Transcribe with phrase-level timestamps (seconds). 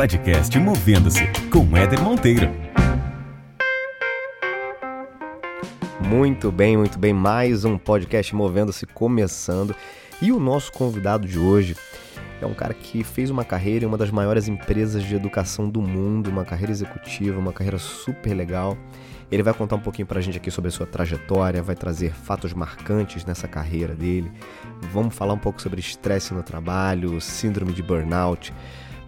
[0.00, 2.50] podcast Movendo-se com Éder Monteiro.
[6.00, 7.12] Muito bem, muito bem.
[7.12, 9.76] Mais um podcast Movendo-se começando.
[10.22, 11.76] E o nosso convidado de hoje
[12.40, 15.82] é um cara que fez uma carreira em uma das maiores empresas de educação do
[15.82, 18.78] mundo, uma carreira executiva, uma carreira super legal.
[19.30, 22.54] Ele vai contar um pouquinho pra gente aqui sobre a sua trajetória, vai trazer fatos
[22.54, 24.32] marcantes nessa carreira dele.
[24.94, 28.50] Vamos falar um pouco sobre estresse no trabalho, síndrome de burnout,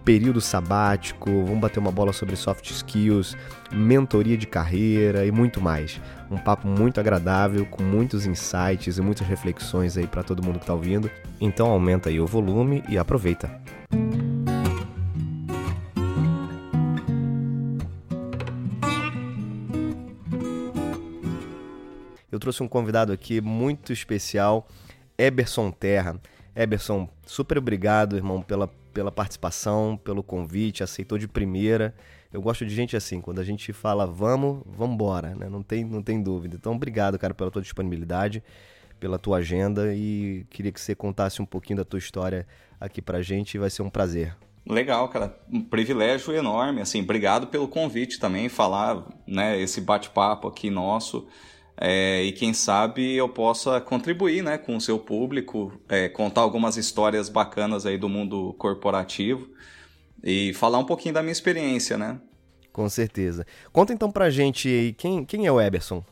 [0.03, 3.37] período sabático, vamos bater uma bola sobre soft skills,
[3.71, 5.99] mentoria de carreira e muito mais.
[6.29, 10.63] Um papo muito agradável, com muitos insights e muitas reflexões aí para todo mundo que
[10.63, 11.09] está ouvindo.
[11.39, 13.49] Então aumenta aí o volume e aproveita.
[22.29, 24.67] Eu trouxe um convidado aqui muito especial,
[25.17, 26.19] Eberson Terra.
[26.55, 31.93] Eberson, super obrigado, irmão, pela, pela participação, pelo convite, aceitou de primeira.
[32.31, 35.49] Eu gosto de gente assim, quando a gente fala vamos, vamos embora, né?
[35.49, 36.55] Não tem, não tem dúvida.
[36.55, 38.43] Então, obrigado, cara, pela tua disponibilidade,
[38.99, 42.47] pela tua agenda e queria que você contasse um pouquinho da tua história
[42.79, 44.35] aqui pra gente, vai ser um prazer.
[44.65, 45.37] Legal, cara.
[45.51, 51.27] Um privilégio enorme, assim, obrigado pelo convite também, falar, né, esse bate-papo aqui nosso.
[51.75, 56.77] É, e quem sabe eu possa contribuir né, com o seu público, é, contar algumas
[56.77, 59.49] histórias bacanas aí do mundo corporativo
[60.23, 62.19] e falar um pouquinho da minha experiência, né?
[62.71, 63.45] Com certeza.
[63.71, 66.03] Conta então pra gente aí, quem, quem é o Eberson?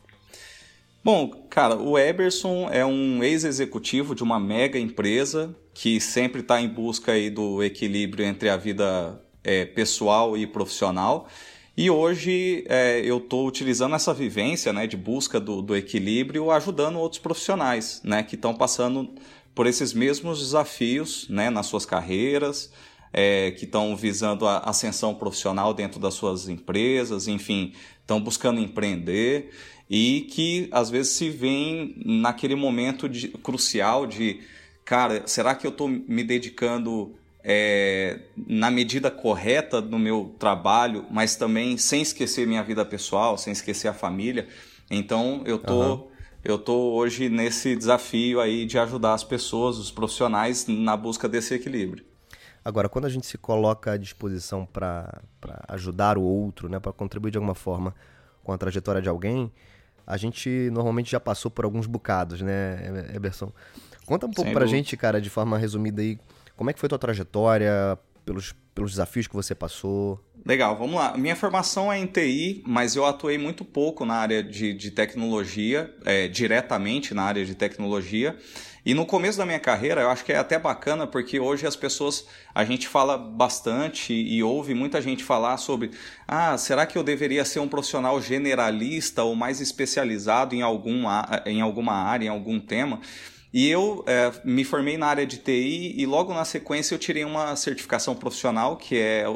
[1.04, 6.68] Bom, cara, o Eberson é um ex-executivo de uma mega empresa que sempre está em
[6.68, 11.28] busca aí do equilíbrio entre a vida é, pessoal e profissional.
[11.74, 16.98] E hoje é, eu estou utilizando essa vivência né, de busca do, do equilíbrio, ajudando
[16.98, 19.10] outros profissionais né, que estão passando
[19.54, 22.70] por esses mesmos desafios né, nas suas carreiras,
[23.10, 29.50] é, que estão visando a ascensão profissional dentro das suas empresas, enfim, estão buscando empreender
[29.88, 34.40] e que às vezes se veem naquele momento de, crucial de,
[34.84, 41.36] cara, será que eu estou me dedicando é, na medida correta no meu trabalho, mas
[41.36, 44.46] também sem esquecer minha vida pessoal, sem esquecer a família.
[44.90, 46.08] Então eu tô, uhum.
[46.44, 51.54] eu tô hoje nesse desafio aí de ajudar as pessoas, os profissionais, na busca desse
[51.54, 52.04] equilíbrio.
[52.64, 55.20] Agora, quando a gente se coloca à disposição para
[55.68, 57.92] ajudar o outro, né, para contribuir de alguma forma
[58.44, 59.50] com a trajetória de alguém,
[60.06, 63.52] a gente normalmente já passou por alguns bocados, né, Eberson?
[64.06, 64.76] Conta um pouco pra dúvida.
[64.76, 66.18] gente, cara, de forma resumida aí,
[66.62, 70.24] como é que foi a tua trajetória, pelos, pelos desafios que você passou?
[70.46, 71.18] Legal, vamos lá.
[71.18, 75.92] Minha formação é em TI, mas eu atuei muito pouco na área de, de tecnologia,
[76.04, 78.38] é, diretamente na área de tecnologia.
[78.86, 81.74] E no começo da minha carreira, eu acho que é até bacana, porque hoje as
[81.74, 85.90] pessoas, a gente fala bastante e ouve muita gente falar sobre:
[86.28, 91.06] ah, será que eu deveria ser um profissional generalista ou mais especializado em, algum,
[91.44, 93.00] em alguma área, em algum tema?
[93.52, 97.22] E eu é, me formei na área de TI e logo na sequência eu tirei
[97.22, 99.26] uma certificação profissional, que é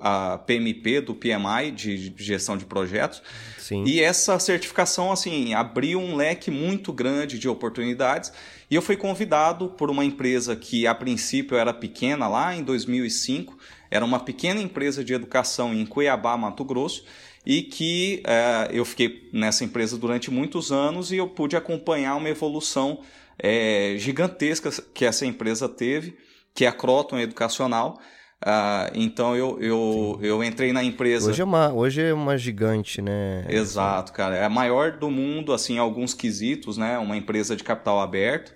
[0.00, 3.22] a PMP do PMI, de gestão de projetos.
[3.58, 3.84] Sim.
[3.84, 8.32] E essa certificação, assim, abriu um leque muito grande de oportunidades.
[8.70, 13.58] E eu fui convidado por uma empresa que a princípio era pequena lá em 2005,
[13.90, 17.04] era uma pequena empresa de educação em Cuiabá, Mato Grosso,
[17.44, 22.28] e que é, eu fiquei nessa empresa durante muitos anos e eu pude acompanhar uma
[22.28, 23.00] evolução
[23.38, 26.16] é, gigantesca que essa empresa teve,
[26.54, 27.98] que é a Croton Educacional.
[28.44, 31.30] Uh, então eu, eu, eu entrei na empresa.
[31.30, 33.46] Hoje é, uma, hoje é uma gigante, né?
[33.48, 34.36] Exato, cara.
[34.36, 36.98] É a maior do mundo, assim, em alguns quesitos, né?
[36.98, 38.52] Uma empresa de capital aberto.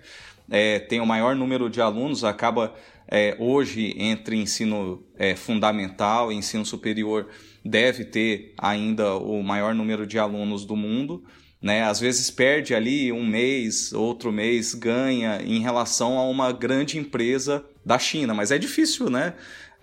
[0.49, 2.75] É, tem o maior número de alunos, acaba
[3.07, 7.27] é, hoje entre ensino é, fundamental e ensino superior,
[7.63, 11.23] deve ter ainda o maior número de alunos do mundo
[11.61, 11.83] né?
[11.83, 17.63] Às vezes perde ali um mês, outro mês ganha em relação a uma grande empresa
[17.85, 19.33] da China, mas é difícil, né?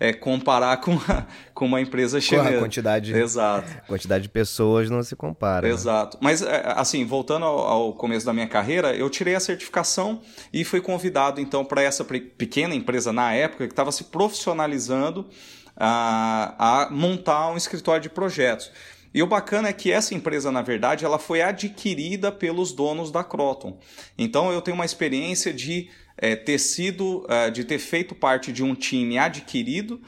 [0.01, 2.51] É, comparar com uma, com uma empresa chinesa.
[2.51, 3.69] Com a quantidade, Exato.
[3.85, 5.67] quantidade de pessoas não se compara.
[5.67, 5.73] Né?
[5.73, 6.15] Exato.
[6.15, 6.21] Né?
[6.23, 10.21] Mas, é, assim, voltando ao, ao, começo da minha carreira, eu tirei a certificação
[10.53, 15.27] e fui convidado, então, para essa pequena empresa na época que estava se profissionalizando
[15.75, 18.71] a, a montar um escritório de projetos.
[19.13, 23.23] E o bacana é que essa empresa, na verdade, ela foi adquirida pelos donos da
[23.23, 23.79] Croton.
[24.17, 28.63] Então eu tenho uma experiência de é, ter sido, é, de ter feito parte de
[28.63, 30.01] um time adquirido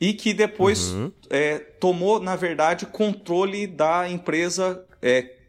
[0.00, 1.12] e que depois uhum.
[1.30, 4.84] é, tomou, na verdade, controle da empresa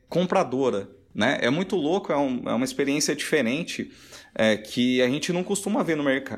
[0.10, 0.90] compradora.
[1.14, 1.38] Né?
[1.42, 3.92] É muito louco, é, um, é uma experiência diferente
[4.66, 6.30] que a gente não costuma ver no, merc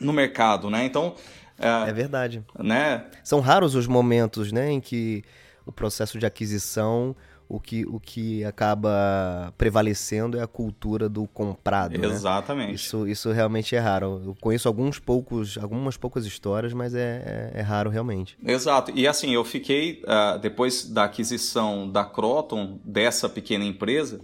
[0.00, 0.70] no mercado.
[0.70, 0.86] Né?
[0.86, 1.14] Então,
[1.58, 2.42] É, é verdade.
[2.58, 3.04] Né?
[3.22, 5.22] São raros os momentos né, em que
[5.66, 7.14] o processo de aquisição
[7.48, 11.96] o que, o que acaba prevalecendo é a cultura do comprado.
[11.98, 12.06] Né?
[12.06, 12.68] Exatamente.
[12.68, 12.74] Né?
[12.74, 14.22] Isso, isso realmente é raro.
[14.24, 18.36] Eu conheço alguns poucos, algumas poucas histórias, mas é, é, é raro realmente.
[18.44, 18.92] Exato.
[18.94, 24.20] E assim, eu fiquei, uh, depois da aquisição da Croton, dessa pequena empresa,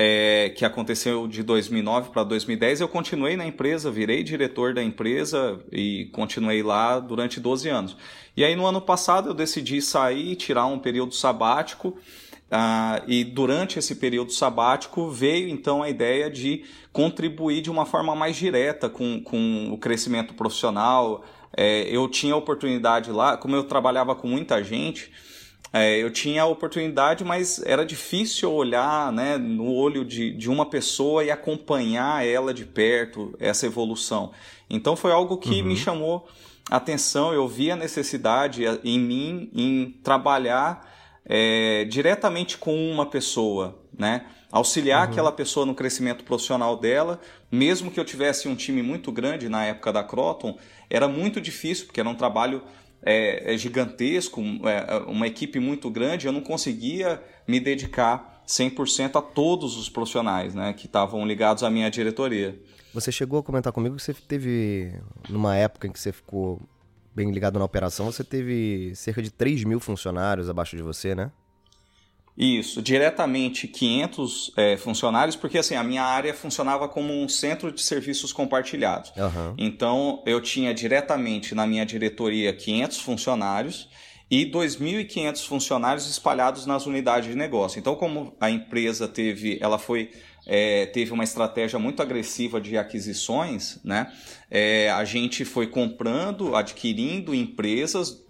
[0.00, 5.58] é, que aconteceu de 2009 para 2010, eu continuei na empresa, virei diretor da empresa
[5.72, 7.96] e continuei lá durante 12 anos.
[8.38, 11.98] E aí no ano passado eu decidi sair, tirar um período sabático
[12.48, 16.62] ah, e durante esse período sabático veio então a ideia de
[16.92, 21.24] contribuir de uma forma mais direta com, com o crescimento profissional.
[21.56, 25.10] É, eu tinha a oportunidade lá, como eu trabalhava com muita gente,
[25.72, 30.64] é, eu tinha a oportunidade, mas era difícil olhar né, no olho de, de uma
[30.64, 34.30] pessoa e acompanhar ela de perto, essa evolução.
[34.70, 35.66] Então foi algo que uhum.
[35.66, 36.28] me chamou
[36.70, 40.88] atenção, eu vi a necessidade em mim em trabalhar
[41.24, 44.26] é, diretamente com uma pessoa, né?
[44.50, 45.12] Auxiliar uhum.
[45.12, 47.20] aquela pessoa no crescimento profissional dela,
[47.52, 51.84] mesmo que eu tivesse um time muito grande na época da Croton, era muito difícil,
[51.84, 52.62] porque era um trabalho
[53.02, 59.22] é, é gigantesco, é, uma equipe muito grande, eu não conseguia me dedicar 100% a
[59.22, 62.58] todos os profissionais né, que estavam ligados à minha diretoria.
[62.94, 64.94] Você chegou a comentar comigo que você teve,
[65.28, 66.58] numa época em que você ficou
[67.14, 71.30] bem ligado na operação, você teve cerca de 3 mil funcionários abaixo de você, né?
[72.36, 77.82] Isso, diretamente 500 é, funcionários, porque assim, a minha área funcionava como um centro de
[77.82, 79.12] serviços compartilhados.
[79.16, 79.54] Uhum.
[79.58, 83.88] Então, eu tinha diretamente na minha diretoria 500 funcionários
[84.30, 87.78] e 2.500 funcionários espalhados nas unidades de negócio.
[87.78, 90.10] Então, como a empresa teve, ela foi
[90.50, 94.10] é, teve uma estratégia muito agressiva de aquisições, né?
[94.50, 98.24] É, a gente foi comprando, adquirindo empresas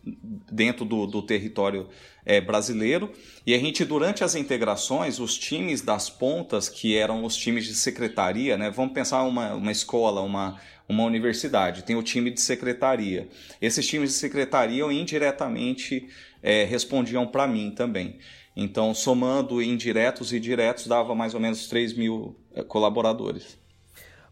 [0.51, 1.89] dentro do, do território
[2.27, 3.13] é, brasileiro
[3.47, 7.75] e a gente, durante as integrações, os times das pontas, que eram os times de
[7.75, 8.69] secretaria, né?
[8.69, 13.29] Vamos pensar uma, uma escola, uma, uma universidade, tem o time de secretaria.
[13.61, 16.09] Esses times de secretaria indiretamente
[16.43, 18.19] é, respondiam para mim também.
[18.57, 23.57] Então, somando indiretos e diretos, dava mais ou menos 3 mil eh, colaboradores.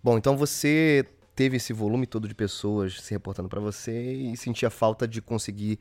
[0.03, 1.07] Bom, então você
[1.37, 5.79] teve esse volume todo de pessoas se reportando para você e sentia falta de conseguir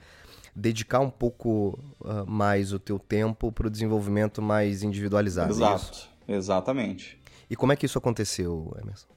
[0.56, 5.50] dedicar um pouco uh, mais o teu tempo para o desenvolvimento mais individualizado.
[5.50, 7.19] É Exato, é exatamente.
[7.50, 9.15] E como é que isso aconteceu, Emerson?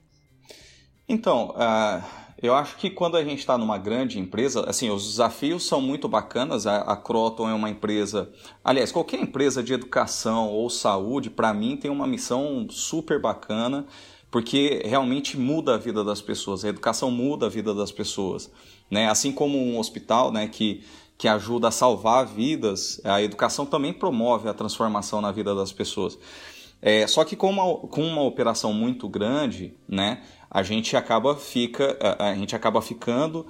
[1.09, 2.05] Então, uh,
[2.41, 6.07] eu acho que quando a gente está numa grande empresa, assim, os desafios são muito
[6.07, 6.67] bacanas.
[6.67, 8.31] A, a Croton é uma empresa,
[8.63, 13.87] aliás, qualquer empresa de educação ou saúde, para mim, tem uma missão super bacana,
[14.31, 16.65] porque realmente muda a vida das pessoas.
[16.65, 18.51] A educação muda a vida das pessoas,
[18.91, 19.09] né?
[19.09, 20.85] Assim como um hospital, né, que
[21.19, 26.17] que ajuda a salvar vidas, a educação também promove a transformação na vida das pessoas.
[26.81, 31.97] É, só que com uma, com uma operação muito grande, né, a gente acaba, fica,
[32.01, 33.47] a, a gente acaba ficando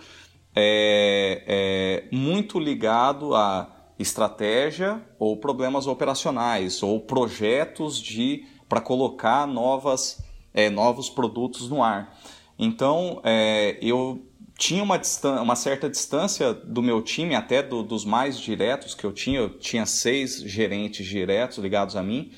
[0.56, 10.22] é, é, muito ligado a estratégia ou problemas operacionais ou projetos de para colocar novas,
[10.52, 12.16] é, novos produtos no ar.
[12.58, 14.24] Então, é, eu
[14.58, 15.00] tinha uma,
[15.40, 19.38] uma, certa distância do meu time, até do, dos mais diretos que eu tinha.
[19.38, 22.32] Eu tinha seis gerentes diretos ligados a mim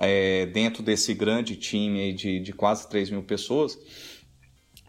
[0.00, 3.78] é, dentro desse grande time de, de quase 3 mil pessoas,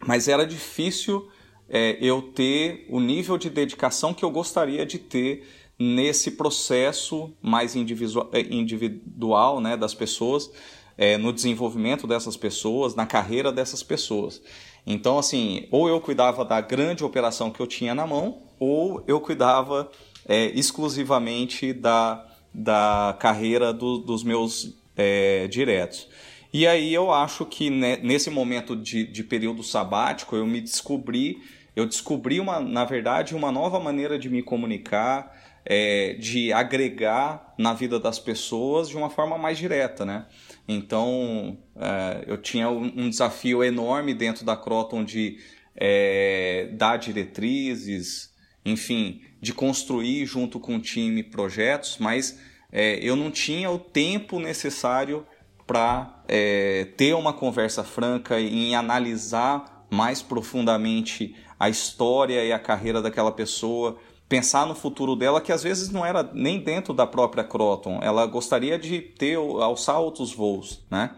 [0.06, 1.30] mas era difícil
[1.68, 5.46] é, eu ter o nível de dedicação que eu gostaria de ter
[5.78, 10.50] nesse processo mais é, individual né, das pessoas,
[10.96, 14.40] é, no desenvolvimento dessas pessoas, na carreira dessas pessoas.
[14.86, 19.20] Então, assim, ou eu cuidava da grande operação que eu tinha na mão, ou eu
[19.20, 19.90] cuidava
[20.26, 26.08] é, exclusivamente da, da carreira do, dos meus é, diretos.
[26.52, 31.42] E aí eu acho que nesse momento de, de período sabático eu me descobri,
[31.74, 35.34] eu descobri uma, na verdade, uma nova maneira de me comunicar,
[35.64, 40.26] é, de agregar na vida das pessoas de uma forma mais direta, né?
[40.68, 45.38] Então é, eu tinha um desafio enorme dentro da Croton de
[45.74, 48.30] é, dar diretrizes,
[48.64, 52.38] enfim, de construir junto com o time projetos, mas
[52.72, 55.26] é, eu não tinha o tempo necessário
[55.66, 63.02] para é, ter uma conversa franca e analisar mais profundamente a história e a carreira
[63.02, 63.98] daquela pessoa,
[64.28, 68.24] pensar no futuro dela, que às vezes não era nem dentro da própria Croton, ela
[68.26, 71.10] gostaria de ter, alçar outros voos, né?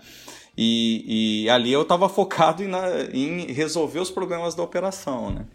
[0.57, 2.71] E, e ali eu estava focado em,
[3.13, 5.47] em resolver os problemas da operação, né?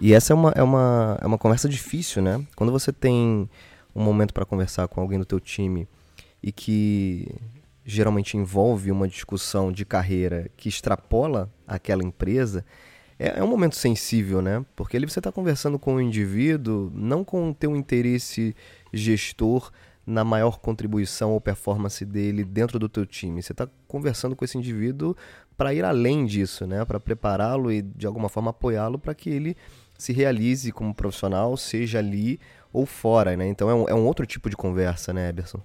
[0.00, 2.44] E essa é uma, é uma, é uma conversa difícil, né?
[2.54, 3.48] Quando você tem
[3.94, 5.88] um momento para conversar com alguém do teu time
[6.42, 7.28] e que
[7.84, 12.64] geralmente envolve uma discussão de carreira que extrapola aquela empresa,
[13.18, 14.64] é, é um momento sensível, né?
[14.76, 18.54] Porque ali você está conversando com o indivíduo, não com o teu interesse
[18.92, 19.70] gestor
[20.06, 23.42] na maior contribuição ou performance dele dentro do teu time.
[23.42, 25.16] Você está conversando com esse indivíduo
[25.56, 26.84] para ir além disso, né?
[26.84, 29.56] Para prepará-lo e de alguma forma apoiá-lo para que ele
[29.98, 32.38] se realize como profissional, seja ali
[32.72, 33.48] ou fora, né?
[33.48, 35.60] Então é um, é um outro tipo de conversa, né, Eberson?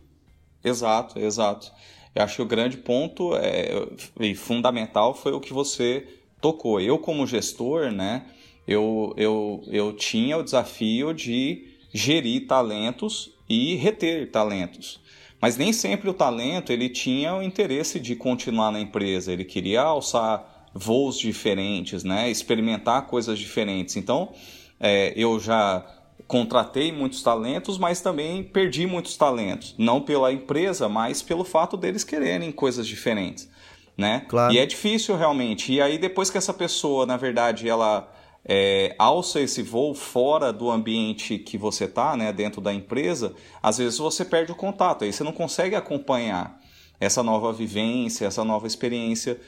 [0.64, 1.72] Exato, exato.
[2.16, 3.72] Eu acho que o grande ponto é,
[4.20, 6.08] e fundamental foi o que você
[6.40, 6.80] tocou.
[6.80, 8.26] Eu, como gestor, né,
[8.68, 15.02] eu, eu, eu tinha o desafio de gerir talentos e reter talentos.
[15.42, 19.82] Mas nem sempre o talento ele tinha o interesse de continuar na empresa, ele queria
[19.82, 22.30] alçar voos diferentes, né?
[22.30, 23.96] experimentar coisas diferentes.
[23.96, 24.32] Então,
[24.80, 25.86] é, eu já
[26.34, 29.76] contratei muitos talentos, mas também perdi muitos talentos.
[29.78, 33.48] Não pela empresa, mas pelo fato deles quererem coisas diferentes.
[33.96, 34.26] Né?
[34.28, 34.52] Claro.
[34.52, 35.72] E é difícil realmente.
[35.72, 38.12] E aí, depois que essa pessoa, na verdade, ela
[38.44, 43.78] é, alça esse voo fora do ambiente que você está, né, dentro da empresa, às
[43.78, 46.60] vezes você perde o contato, aí você não consegue acompanhar
[47.00, 49.40] essa nova vivência, essa nova experiência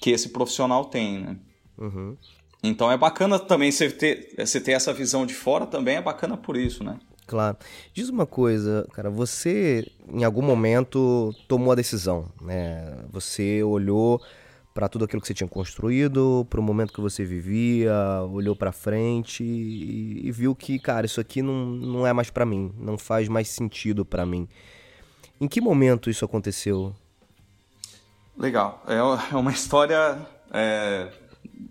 [0.00, 1.36] que esse profissional tem, né?
[1.76, 2.16] Uhum.
[2.62, 6.36] Então é bacana também você ter, você ter essa visão de fora também, é bacana
[6.36, 6.98] por isso, né?
[7.26, 7.56] Claro.
[7.94, 13.04] Diz uma coisa, cara, você em algum momento tomou a decisão, né?
[13.12, 14.20] Você olhou
[14.74, 17.92] para tudo aquilo que você tinha construído, para o momento que você vivia,
[18.30, 22.46] olhou para frente e, e, viu que, cara, isso aqui não, não é mais para
[22.46, 24.48] mim, não faz mais sentido para mim.
[25.40, 26.94] Em que momento isso aconteceu?
[28.36, 28.82] Legal.
[28.86, 30.18] É, é uma história,
[30.52, 31.08] é,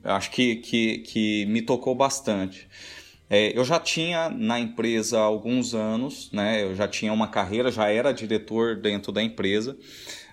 [0.03, 2.67] acho que, que, que me tocou bastante.
[3.29, 6.63] É, eu já tinha na empresa há alguns anos, né?
[6.63, 9.77] Eu já tinha uma carreira, já era diretor dentro da empresa.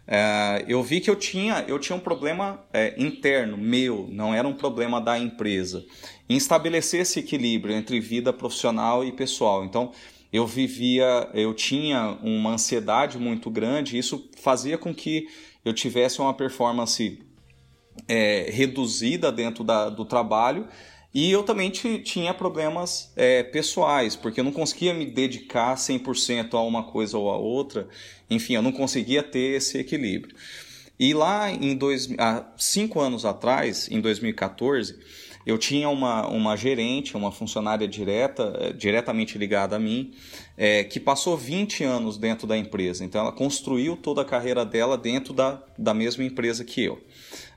[0.06, 4.46] É, eu vi que eu tinha, eu tinha um problema é, interno, meu, não era
[4.46, 5.84] um problema da empresa,
[6.28, 9.64] em estabelecer esse equilíbrio entre vida profissional e pessoal.
[9.64, 9.90] Então,
[10.32, 15.26] eu vivia, eu tinha uma ansiedade muito grande, e isso fazia com que
[15.64, 17.18] eu tivesse uma performance
[18.08, 20.68] é, reduzida dentro da, do trabalho
[21.16, 26.60] e eu também tinha problemas é, pessoais, porque eu não conseguia me dedicar 100% a
[26.60, 27.88] uma coisa ou a outra.
[28.28, 30.36] Enfim, eu não conseguia ter esse equilíbrio.
[31.00, 34.98] E lá em dois, há cinco anos atrás, em 2014,
[35.46, 40.12] eu tinha uma, uma gerente, uma funcionária direta, é, diretamente ligada a mim,
[40.54, 43.02] é, que passou 20 anos dentro da empresa.
[43.02, 47.00] Então, ela construiu toda a carreira dela dentro da, da mesma empresa que eu.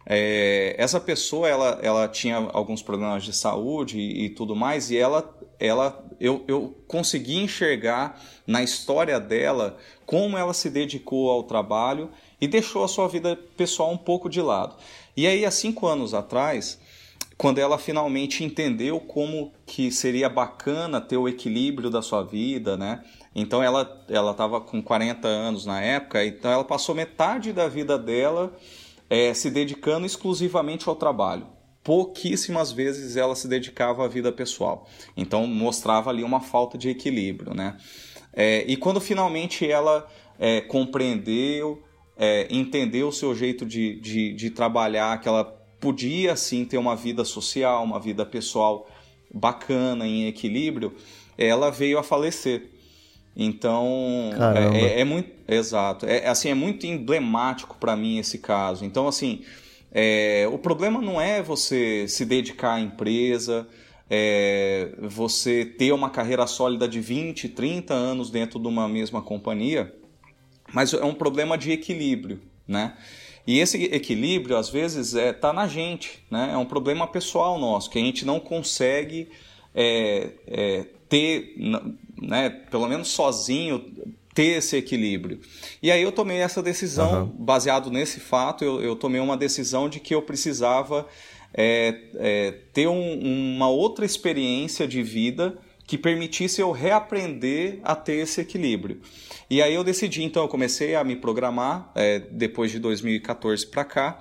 [0.06, 4.98] É, essa pessoa ela, ela tinha alguns problemas de saúde e, e tudo mais, e
[4.98, 5.30] ela,
[5.60, 12.10] ela eu, eu consegui enxergar na história dela como ela se dedicou ao trabalho
[12.42, 14.76] e deixou a sua vida pessoal um pouco de lado.
[15.16, 16.80] E aí, há cinco anos atrás,
[17.38, 23.04] quando ela finalmente entendeu como que seria bacana ter o equilíbrio da sua vida, né?
[23.34, 27.98] Então ela ela estava com 40 anos na época, então ela passou metade da vida
[27.98, 28.54] dela
[29.10, 31.48] é, se dedicando exclusivamente ao trabalho.
[31.84, 34.88] Pouquíssimas vezes ela se dedicava à vida pessoal.
[35.18, 37.78] Então mostrava ali uma falta de equilíbrio, né?
[38.34, 41.82] É, e quando finalmente ela é, compreendeu,
[42.16, 45.44] é, entendeu o seu jeito de, de, de trabalhar, que ela
[45.80, 48.88] podia sim ter uma vida social, uma vida pessoal
[49.34, 50.94] bacana, em equilíbrio,
[51.38, 52.70] ela veio a falecer.
[53.42, 55.32] Então, é, é, é, muito.
[55.48, 56.06] Exato.
[56.06, 58.84] É, assim, é muito emblemático para mim esse caso.
[58.84, 59.44] Então, assim,
[59.94, 63.66] é, o problema não é você se dedicar à empresa,
[64.10, 69.96] é, você ter uma carreira sólida de 20, 30 anos dentro de uma mesma companhia,
[70.74, 72.98] mas é um problema de equilíbrio, né?
[73.48, 76.50] E esse equilíbrio, às vezes, é, tá na gente, né?
[76.52, 79.30] É um problema pessoal nosso, que a gente não consegue
[79.74, 81.56] é, é, ter
[82.22, 83.94] né, pelo menos sozinho,
[84.34, 85.40] ter esse equilíbrio.
[85.82, 87.46] E aí eu tomei essa decisão, uhum.
[87.46, 91.08] baseado nesse fato, eu, eu, tomei uma decisão de que eu precisava
[91.54, 98.18] é, é, ter um, uma outra experiência de vida que permitisse eu reaprender a ter
[98.18, 99.02] esse equilíbrio.
[99.50, 103.84] E aí eu decidi, então eu comecei a me programar, é, depois de 2014 para
[103.84, 104.20] cá,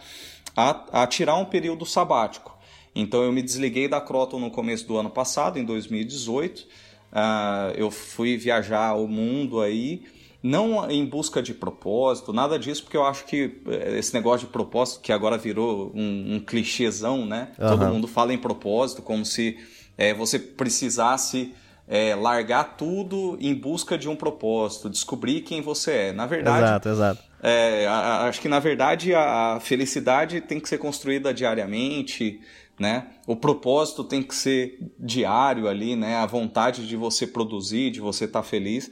[0.57, 2.57] a, a tirar um período sabático.
[2.95, 6.67] Então eu me desliguei da Croton no começo do ano passado, em 2018,
[7.13, 10.03] Uh, eu fui viajar o mundo aí,
[10.43, 14.53] não em busca de propósito, nada disso, porque eu acho que eh, esse negócio de
[14.53, 17.49] propósito, que agora virou um, um clichêzão, né?
[17.59, 17.69] Uhum.
[17.69, 19.59] Todo mundo fala em propósito, como se
[19.97, 21.53] é, você precisasse
[21.89, 26.13] é, largar tudo em busca de um propósito, descobrir quem você é.
[26.13, 27.23] Na verdade, exato, exato.
[27.43, 32.41] É, a, acho que na verdade a, a, felicidade tem que ser construída diariamente,
[32.79, 33.09] né?
[33.27, 36.17] O propósito tem que ser diário ali, né?
[36.17, 38.91] A vontade de você produzir, de você estar tá feliz.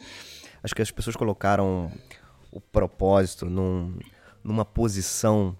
[0.62, 1.90] Acho que as pessoas colocaram
[2.50, 3.98] o propósito num,
[4.42, 5.56] numa posição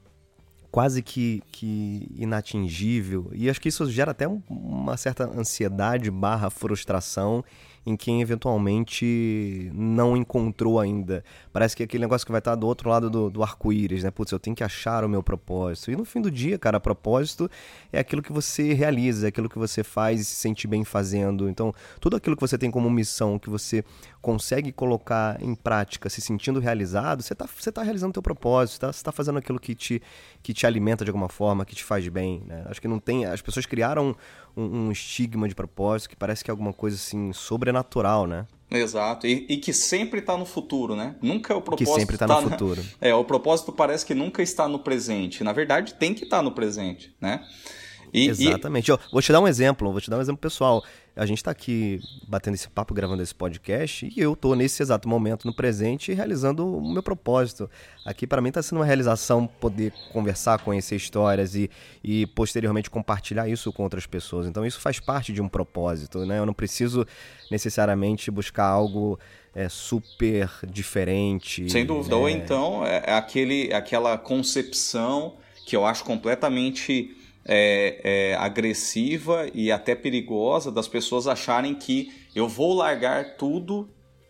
[0.70, 3.30] quase que, que inatingível.
[3.32, 7.44] E acho que isso gera até uma certa ansiedade barra frustração
[7.86, 11.24] em quem eventualmente não encontrou ainda.
[11.52, 14.10] Parece que é aquele negócio que vai estar do outro lado do, do arco-íris, né?
[14.10, 15.92] Putz, eu tenho que achar o meu propósito.
[15.92, 17.48] E no fim do dia, cara, propósito
[17.92, 21.48] é aquilo que você realiza, é aquilo que você faz e se sente bem fazendo.
[21.48, 23.84] Então, tudo aquilo que você tem como missão, que você
[24.26, 28.80] consegue colocar em prática, se sentindo realizado, você está você tá realizando o teu propósito,
[28.80, 30.02] tá, você está fazendo aquilo que te,
[30.42, 32.42] que te alimenta de alguma forma, que te faz bem.
[32.44, 32.64] Né?
[32.66, 33.24] Acho que não tem.
[33.24, 34.16] As pessoas criaram
[34.56, 38.48] um, um, estigma de propósito que parece que é alguma coisa assim sobrenatural, né?
[38.68, 41.14] Exato, e, e que sempre está no futuro, né?
[41.22, 41.94] Nunca é o propósito.
[41.94, 42.82] Que sempre está tá no futuro.
[43.00, 45.44] É, o propósito parece que nunca está no presente.
[45.44, 47.46] Na verdade, tem que estar tá no presente, né?
[48.12, 48.90] E, Exatamente.
[48.90, 48.98] E...
[49.12, 50.84] vou te dar um exemplo, vou te dar um exemplo pessoal.
[51.14, 51.98] A gente está aqui
[52.28, 56.76] batendo esse papo, gravando esse podcast, e eu estou nesse exato momento, no presente, realizando
[56.76, 57.70] o meu propósito.
[58.04, 61.70] Aqui, para mim, está sendo uma realização poder conversar, conhecer histórias e,
[62.04, 64.46] e, posteriormente, compartilhar isso com outras pessoas.
[64.46, 66.38] Então, isso faz parte de um propósito, né?
[66.38, 67.06] Eu não preciso
[67.50, 69.18] necessariamente buscar algo
[69.54, 71.70] é, super diferente.
[71.70, 72.14] Sem dúvida.
[72.14, 77.16] Ou então, é, é aquele, aquela concepção que eu acho completamente
[77.46, 83.88] é, é, agressiva e até perigosa das pessoas acharem que eu vou largar tudo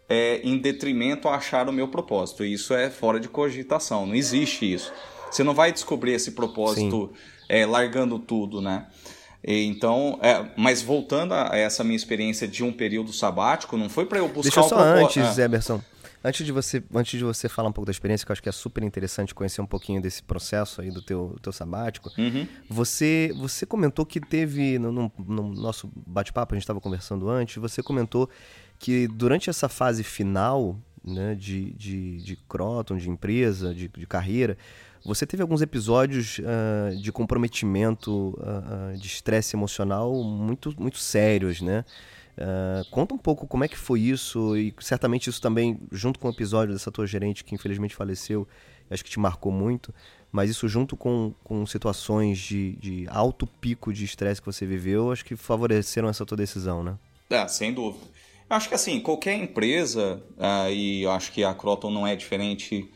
[0.09, 2.45] é, em detrimento a achar o meu propósito.
[2.45, 4.93] Isso é fora de cogitação, não existe isso.
[5.31, 7.11] Você não vai descobrir esse propósito
[7.49, 8.87] é, largando tudo, né?
[9.49, 14.19] Então, é, mas voltando a essa minha experiência de um período sabático, não foi para
[14.19, 15.43] eu buscar Deixa eu só um antes, ah.
[15.43, 15.81] Emerson.
[16.27, 18.49] Antes de você, antes de você falar um pouco da experiência, que eu acho que
[18.49, 22.49] é super interessante conhecer um pouquinho desse processo aí do teu, do teu sabático, uhum.
[22.69, 27.59] você, você comentou que teve, no, no, no nosso bate-papo, a gente estava conversando antes,
[27.59, 28.29] você comentou
[28.77, 34.59] que durante essa fase final né, de, de, de Croton, de empresa, de, de carreira,
[35.05, 41.61] você teve alguns episódios uh, de comprometimento, uh, uh, de estresse emocional muito, muito sérios,
[41.61, 41.85] né?
[42.37, 46.29] Uh, conta um pouco como é que foi isso e certamente isso também, junto com
[46.29, 48.47] o episódio dessa tua gerente que infelizmente faleceu,
[48.91, 49.95] acho que te marcou muito,
[50.31, 55.11] mas isso junto com, com situações de, de alto pico de estresse que você viveu,
[55.11, 56.99] acho que favoreceram essa tua decisão, né?
[57.31, 58.05] É, sem dúvida.
[58.49, 62.89] Acho que assim, qualquer empresa, uh, e eu acho que a Croton não é diferente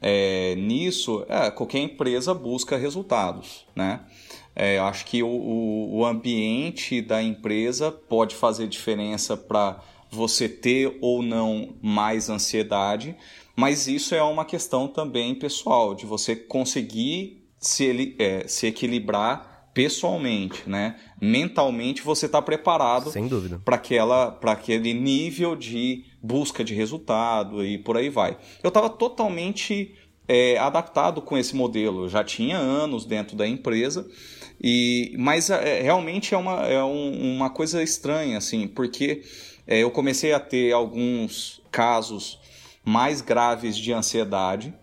[0.00, 4.00] é, nisso, é, qualquer empresa busca resultados, né?
[4.58, 11.22] É, acho que o, o, ambiente da empresa pode fazer diferença para você ter ou
[11.22, 13.16] não mais ansiedade,
[13.54, 20.68] mas isso é uma questão também pessoal, de você conseguir se, é, se equilibrar pessoalmente,
[20.68, 20.96] né?
[21.20, 23.12] Mentalmente você está preparado
[23.64, 28.36] para aquela para aquele nível de busca de resultado e por aí vai.
[28.60, 29.94] Eu estava totalmente
[30.26, 34.04] é, adaptado com esse modelo, eu já tinha anos dentro da empresa
[34.60, 39.22] e, mas é, realmente é, uma, é um, uma coisa estranha, assim, porque
[39.66, 42.40] é, eu comecei a ter alguns casos
[42.84, 44.74] mais graves de ansiedade,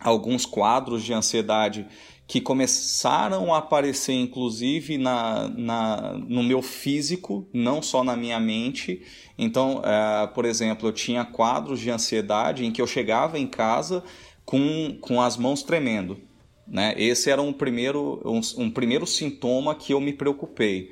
[0.00, 1.86] alguns quadros de ansiedade
[2.26, 9.02] que começaram a aparecer, inclusive, na, na, no meu físico, não só na minha mente.
[9.38, 14.04] Então, é, por exemplo, eu tinha quadros de ansiedade em que eu chegava em casa
[14.44, 16.27] com, com as mãos tremendo.
[16.68, 16.94] Né?
[16.96, 20.90] Esse era um primeiro, um, um primeiro sintoma que eu me preocupei.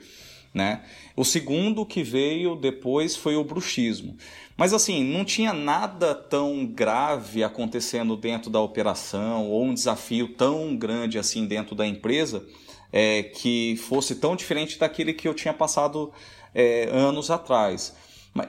[0.55, 0.81] Né?
[1.15, 4.17] O segundo que veio depois foi o bruxismo.
[4.57, 10.75] Mas assim, não tinha nada tão grave acontecendo dentro da operação ou um desafio tão
[10.75, 12.43] grande assim dentro da empresa
[12.91, 16.11] é, que fosse tão diferente daquele que eu tinha passado
[16.55, 17.95] é, anos atrás.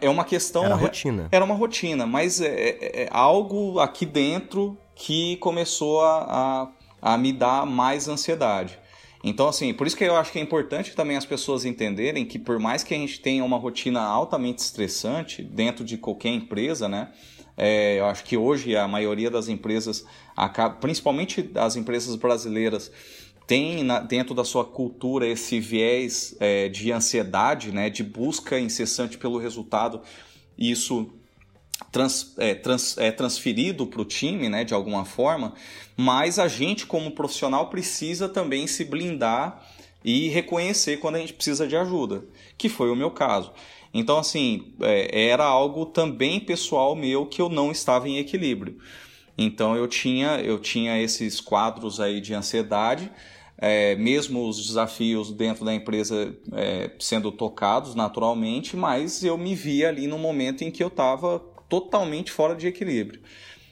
[0.01, 0.65] É uma questão.
[0.65, 1.27] Era rotina.
[1.31, 6.23] Era uma rotina, mas é, é, é algo aqui dentro que começou a,
[6.63, 6.67] a
[7.07, 8.77] a me dar mais ansiedade.
[9.23, 12.37] Então, assim, por isso que eu acho que é importante também as pessoas entenderem que
[12.37, 17.13] por mais que a gente tenha uma rotina altamente estressante dentro de qualquer empresa, né?
[17.55, 20.05] É, eu acho que hoje a maioria das empresas,
[20.81, 22.91] principalmente as empresas brasileiras,
[23.47, 29.17] tem na, dentro da sua cultura esse viés é, de ansiedade, né, de busca incessante
[29.17, 30.01] pelo resultado.
[30.57, 31.09] Isso
[31.91, 35.53] trans, é, trans, é transferido para o time, né, de alguma forma,
[35.95, 39.63] mas a gente como profissional precisa também se blindar
[40.03, 42.23] e reconhecer quando a gente precisa de ajuda,
[42.57, 43.51] que foi o meu caso.
[43.93, 48.77] Então, assim, é, era algo também pessoal meu que eu não estava em equilíbrio.
[49.37, 53.11] Então, eu tinha, eu tinha esses quadros aí de ansiedade,
[53.57, 59.89] é, mesmo os desafios dentro da empresa é, sendo tocados naturalmente, mas eu me via
[59.89, 63.21] ali no momento em que eu estava totalmente fora de equilíbrio.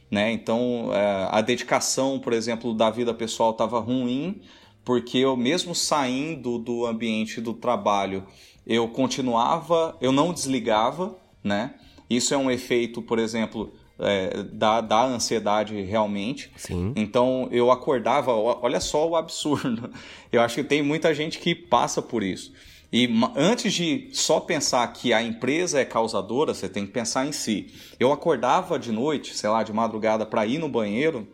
[0.09, 0.31] Né?
[0.31, 4.41] Então, é, a dedicação, por exemplo, da vida pessoal estava ruim,
[4.83, 8.25] porque eu mesmo saindo do ambiente do trabalho,
[8.65, 11.73] eu continuava, eu não desligava, né?
[12.09, 16.51] Isso é um efeito, por exemplo, é, da, da ansiedade realmente.
[16.55, 16.93] Sim.
[16.95, 19.89] Então eu acordava, olha só o absurdo.
[20.31, 22.51] Eu acho que tem muita gente que passa por isso.
[22.91, 27.31] E antes de só pensar que a empresa é causadora, você tem que pensar em
[27.31, 27.73] si.
[27.99, 31.27] Eu acordava de noite, sei lá, de madrugada para ir no banheiro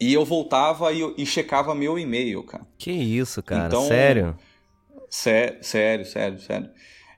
[0.00, 2.66] e eu voltava e, e checava meu e-mail, cara.
[2.76, 3.66] Que isso, cara?
[3.66, 4.38] Então, sério?
[5.08, 6.70] Sé sério, sério, sério.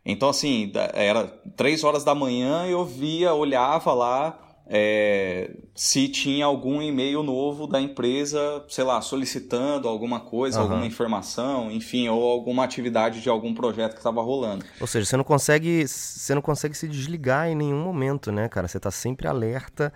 [0.04, 1.26] Então, assim, era
[1.56, 7.80] três horas da manhã, eu via, olhava lá é, se tinha algum e-mail novo da
[7.80, 10.62] empresa, sei lá, solicitando alguma coisa, uhum.
[10.62, 14.64] alguma informação, enfim, ou alguma atividade de algum projeto que estava rolando.
[14.80, 18.68] Ou seja, você não consegue, você não consegue se desligar em nenhum momento, né, cara?
[18.68, 19.92] Você está sempre alerta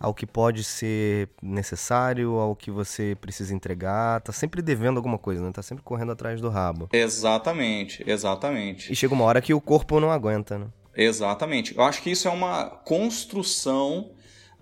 [0.00, 5.42] ao que pode ser necessário, ao que você precisa entregar, tá sempre devendo alguma coisa,
[5.42, 5.52] né?
[5.52, 6.88] Tá sempre correndo atrás do rabo.
[6.92, 8.90] Exatamente, exatamente.
[8.90, 10.66] E chega uma hora que o corpo não aguenta, né?
[10.96, 11.76] Exatamente.
[11.76, 14.12] Eu acho que isso é uma construção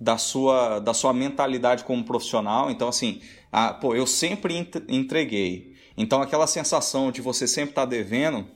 [0.01, 2.71] da sua, da sua mentalidade como profissional.
[2.71, 5.75] Então, assim, ah, pô, eu sempre entreguei.
[5.97, 8.47] Então, aquela sensação de você sempre estar tá devendo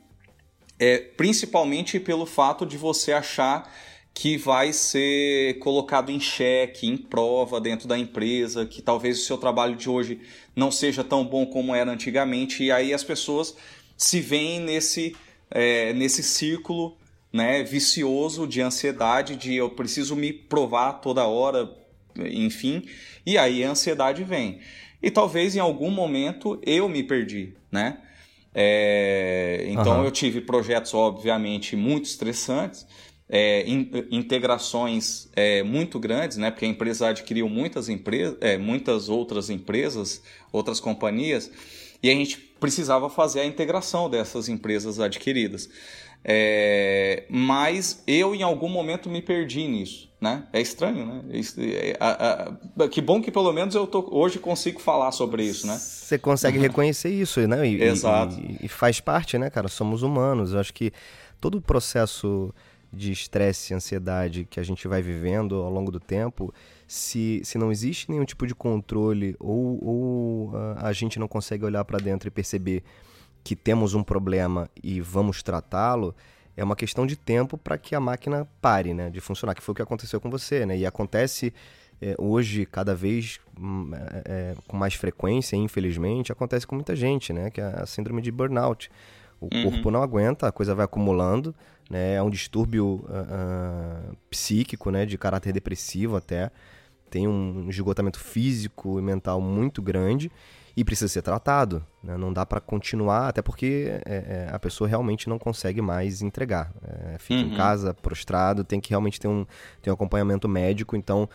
[0.79, 3.71] é principalmente pelo fato de você achar
[4.13, 9.37] que vai ser colocado em xeque, em prova dentro da empresa, que talvez o seu
[9.37, 10.21] trabalho de hoje
[10.55, 13.55] não seja tão bom como era antigamente, e aí as pessoas
[13.95, 15.15] se veem nesse,
[15.51, 16.97] é, nesse círculo
[17.37, 21.71] né, vicioso de ansiedade, de eu preciso me provar toda hora,
[22.19, 22.83] enfim,
[23.27, 24.61] e aí a ansiedade vem.
[25.03, 27.99] E talvez em algum momento eu me perdi, né?
[28.55, 30.05] É, então uhum.
[30.07, 32.87] eu tive projetos, obviamente, muito estressantes,
[33.29, 36.51] é, in, integrações é, muito grandes, né?
[36.51, 41.51] Porque a empresa adquiriu muitas empresas, é, muitas outras empresas, outras companhias,
[42.03, 45.69] e a gente precisava fazer a integração dessas empresas adquiridas.
[46.29, 50.49] É, mas eu em algum momento me perdi nisso, né?
[50.53, 51.23] É estranho, né?
[51.59, 52.51] É, a,
[52.83, 55.75] a, que bom que pelo menos eu tô, hoje consigo falar sobre isso, né?
[55.75, 57.69] Você consegue reconhecer isso, né?
[57.69, 58.41] E, Exato.
[58.41, 59.69] E, e, faz parte, né, cara?
[59.69, 60.53] Somos humanos.
[60.53, 60.91] Eu acho que
[61.41, 62.53] todo o processo
[62.93, 66.53] de estresse e ansiedade que a gente vai vivendo ao longo do tempo,
[66.89, 71.65] se, se não existe nenhum tipo de controle ou, ou a, a gente não consegue
[71.65, 72.83] olhar para dentro e perceber
[73.47, 76.13] que temos um problema e vamos tratá-lo,
[76.57, 79.71] é uma questão de tempo para que a máquina pare né, de funcionar, que foi
[79.71, 80.67] o que aconteceu com você.
[80.67, 80.79] Né?
[80.79, 81.55] E acontece
[82.03, 87.33] é, hoje, cada vez hum, é, é, com mais frequência, infelizmente, acontece com muita gente,
[87.33, 87.49] né?
[87.49, 88.91] que é a síndrome de burnout.
[89.41, 89.71] O uhum.
[89.71, 91.55] corpo não aguenta, a coisa vai acumulando,
[91.89, 92.15] né?
[92.15, 95.07] é um distúrbio uh, uh, psíquico, né?
[95.07, 96.51] de caráter depressivo até,
[97.09, 100.33] tem um esgotamento físico e mental muito grande
[100.77, 101.85] e precisa ser tratado.
[102.03, 102.17] Né?
[102.17, 106.71] Não dá para continuar, até porque é, é, a pessoa realmente não consegue mais entregar.
[107.15, 107.53] É, fica uhum.
[107.53, 109.47] em casa, prostrado, tem que realmente ter um,
[109.81, 110.95] ter um acompanhamento médico.
[110.95, 111.29] Então,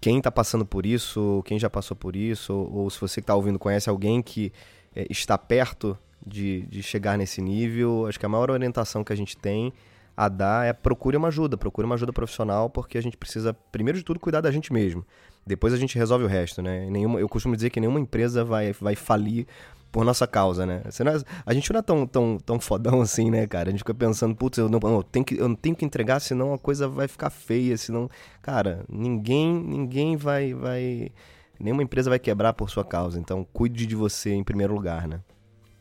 [0.00, 3.24] quem está passando por isso, quem já passou por isso, ou, ou se você que
[3.24, 4.52] está ouvindo conhece alguém que
[4.94, 9.16] é, está perto de, de chegar nesse nível, acho que a maior orientação que a
[9.16, 9.72] gente tem
[10.16, 13.98] a dar é procure uma ajuda, procure uma ajuda profissional, porque a gente precisa, primeiro
[13.98, 15.04] de tudo, cuidar da gente mesmo.
[15.46, 16.88] Depois a gente resolve o resto, né?
[16.90, 19.46] Nenhuma, eu costumo dizer que nenhuma empresa vai, vai falir
[19.92, 20.82] por nossa causa, né?
[20.84, 23.68] É, a gente não é tão, tão, tão fodão assim, né, cara?
[23.68, 26.52] A gente fica pensando, putz, eu não, tenho que, eu não tenho que entregar, senão
[26.52, 28.10] a coisa vai ficar feia, senão...
[28.42, 31.10] Cara, ninguém, ninguém vai, vai...
[31.58, 35.20] Nenhuma empresa vai quebrar por sua causa, então cuide de você em primeiro lugar, né?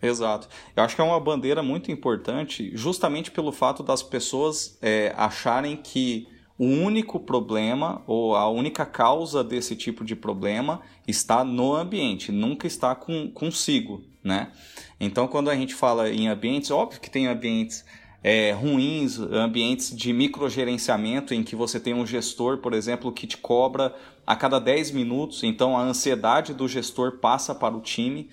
[0.01, 0.47] Exato.
[0.75, 5.75] Eu acho que é uma bandeira muito importante, justamente pelo fato das pessoas é, acharem
[5.75, 12.31] que o único problema ou a única causa desse tipo de problema está no ambiente,
[12.31, 14.51] nunca está com, consigo, né?
[14.99, 17.83] Então, quando a gente fala em ambientes, óbvio que tem ambientes
[18.23, 23.37] é, ruins, ambientes de microgerenciamento em que você tem um gestor, por exemplo, que te
[23.37, 23.93] cobra
[24.25, 28.29] a cada 10 minutos, então a ansiedade do gestor passa para o time,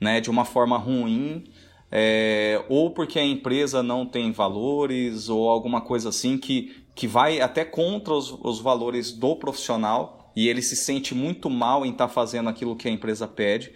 [0.00, 1.44] né, de uma forma ruim,
[1.90, 7.40] é, ou porque a empresa não tem valores ou alguma coisa assim que que vai
[7.40, 12.08] até contra os, os valores do profissional e ele se sente muito mal em estar
[12.08, 13.72] tá fazendo aquilo que a empresa pede.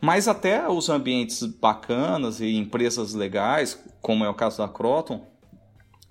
[0.00, 5.24] Mas até os ambientes bacanas e empresas legais, como é o caso da Croton,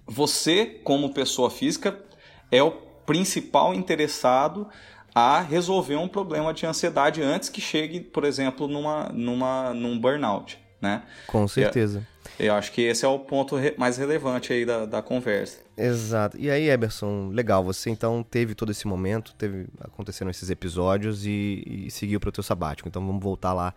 [0.07, 2.01] você, como pessoa física,
[2.49, 2.71] é o
[3.05, 4.67] principal interessado
[5.13, 10.57] a resolver um problema de ansiedade antes que chegue, por exemplo, numa, numa, num burnout,
[10.81, 11.03] né?
[11.27, 12.05] Com certeza.
[12.39, 15.59] Eu, eu acho que esse é o ponto re, mais relevante aí da, da conversa.
[15.77, 16.37] Exato.
[16.39, 21.85] E aí, Eberson, legal, você então teve todo esse momento, teve aconteceram esses episódios e,
[21.87, 22.89] e seguiu para o teu sabático.
[22.89, 23.73] Então vamos voltar lá.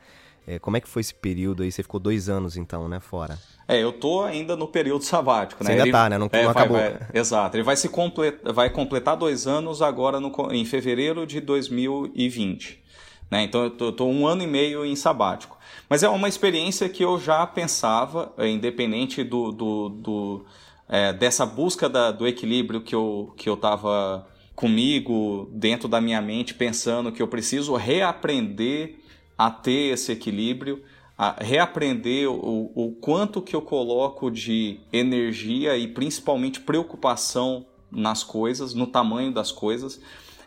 [0.46, 1.72] É, como é que foi esse período aí?
[1.72, 3.38] Você ficou dois anos então, né, fora?
[3.66, 5.68] É, eu tô ainda no período sabático, né?
[5.68, 6.18] Você ainda ele, tá, né?
[6.18, 6.76] Não, é, não acabou.
[6.76, 7.56] Vai, exato.
[7.56, 12.83] Ele vai se completar, vai completar dois anos agora no, em fevereiro de 2020.
[13.30, 13.44] Né?
[13.44, 15.58] Então eu tô, um ano e meio em sabático.
[15.88, 20.44] Mas é uma experiência que eu já pensava, é, independente do, do, do
[20.88, 26.22] é, dessa busca da, do equilíbrio que eu, que eu tava comigo, dentro da minha
[26.22, 29.00] mente, pensando que eu preciso reaprender
[29.36, 30.82] a ter esse equilíbrio
[31.16, 38.74] a reaprender o, o quanto que eu coloco de energia e principalmente preocupação nas coisas,
[38.74, 40.00] no tamanho das coisas.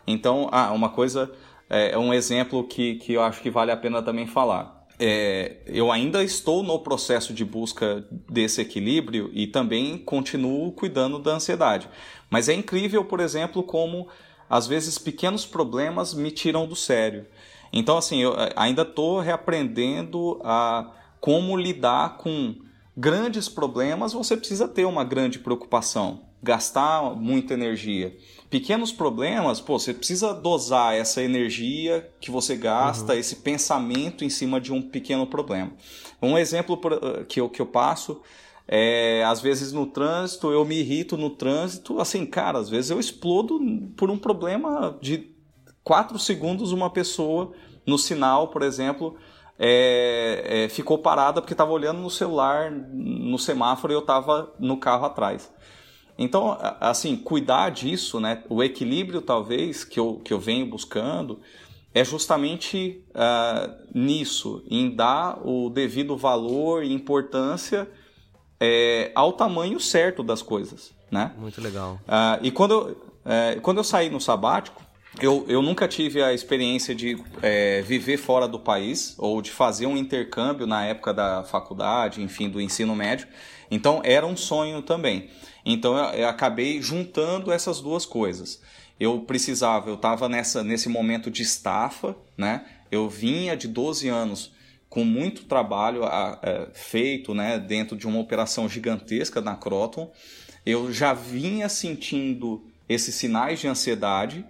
[0.06, 1.32] Então, ah, uma coisa,
[1.68, 4.86] é, é um exemplo que, que eu acho que vale a pena também falar.
[5.00, 11.32] É, eu ainda estou no processo de busca desse equilíbrio e também continuo cuidando da
[11.32, 11.88] ansiedade.
[12.28, 14.08] Mas é incrível, por exemplo, como
[14.50, 17.26] às vezes pequenos problemas me tiram do sério.
[17.72, 22.56] Então, assim, eu eh, ainda estou reaprendendo a como lidar com
[22.96, 24.12] grandes problemas.
[24.12, 28.16] Você precisa ter uma grande preocupação, gastar muita energia.
[28.50, 33.18] Pequenos problemas, pô, você precisa dosar essa energia que você gasta, uhum.
[33.18, 35.72] esse pensamento em cima de um pequeno problema.
[36.22, 38.22] Um exemplo eh, que eu, que eu passo
[38.70, 43.00] é, às vezes no trânsito, eu me irrito no trânsito, assim, cara, às vezes eu
[43.00, 43.58] explodo
[43.96, 45.34] por um problema de
[45.82, 47.52] quatro segundos uma pessoa
[47.86, 49.16] no sinal, por exemplo,
[49.58, 54.76] é, é, ficou parada porque estava olhando no celular, no semáforo e eu estava no
[54.76, 55.50] carro atrás.
[56.18, 61.40] Então, assim, cuidar disso, né, o equilíbrio talvez que eu, que eu venho buscando
[61.94, 67.88] é justamente uh, nisso, em dar o devido valor e importância
[68.60, 71.32] é, ao tamanho certo das coisas, né?
[71.38, 72.00] Muito legal.
[72.06, 74.82] Uh, e quando eu, uh, quando eu saí no sabático,
[75.20, 79.86] eu, eu nunca tive a experiência de é, viver fora do país ou de fazer
[79.86, 83.26] um intercâmbio na época da faculdade, enfim, do ensino médio.
[83.70, 85.30] Então era um sonho também.
[85.64, 88.60] Então eu, eu acabei juntando essas duas coisas.
[88.98, 92.66] Eu precisava, eu estava nesse momento de estafa, né?
[92.90, 94.52] Eu vinha de 12 anos
[94.88, 100.10] com muito trabalho a, é, feito né, dentro de uma operação gigantesca na Croton.
[100.64, 104.44] Eu já vinha sentindo esses sinais de ansiedade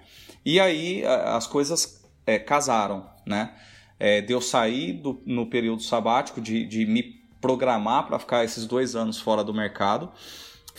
[0.45, 3.53] e aí as coisas é, casaram, né?
[4.01, 8.65] É, de eu sair do, no período sabático, de, de me programar para ficar esses
[8.65, 10.13] dois anos fora do mercado,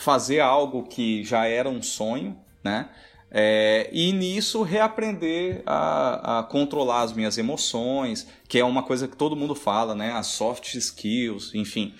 [0.00, 2.34] fazer algo que já era um sonho,
[2.64, 2.88] né?
[3.30, 9.16] É, e nisso reaprender a, a, controlar as minhas emoções, que é uma coisa que
[9.16, 10.10] todo mundo fala, né?
[10.12, 11.94] As soft skills, enfim,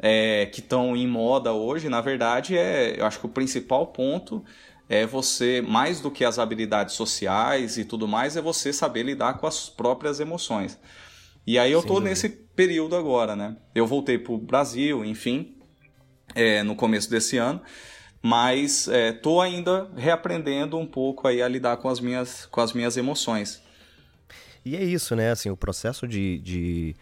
[0.00, 1.88] é, que estão em moda hoje.
[1.88, 4.44] Na verdade, é, eu acho que o principal ponto
[4.88, 9.38] é você, mais do que as habilidades sociais e tudo mais, é você saber lidar
[9.38, 10.78] com as próprias emoções.
[11.46, 13.56] E aí eu Sim, tô nesse período agora, né?
[13.74, 15.53] Eu voltei pro Brasil, enfim,
[16.34, 17.60] é, no começo desse ano,
[18.22, 22.72] mas é, tô ainda reaprendendo um pouco aí a lidar com as minhas, com as
[22.72, 23.62] minhas emoções.
[24.64, 25.30] E é isso, né?
[25.30, 26.96] Assim, o processo de, de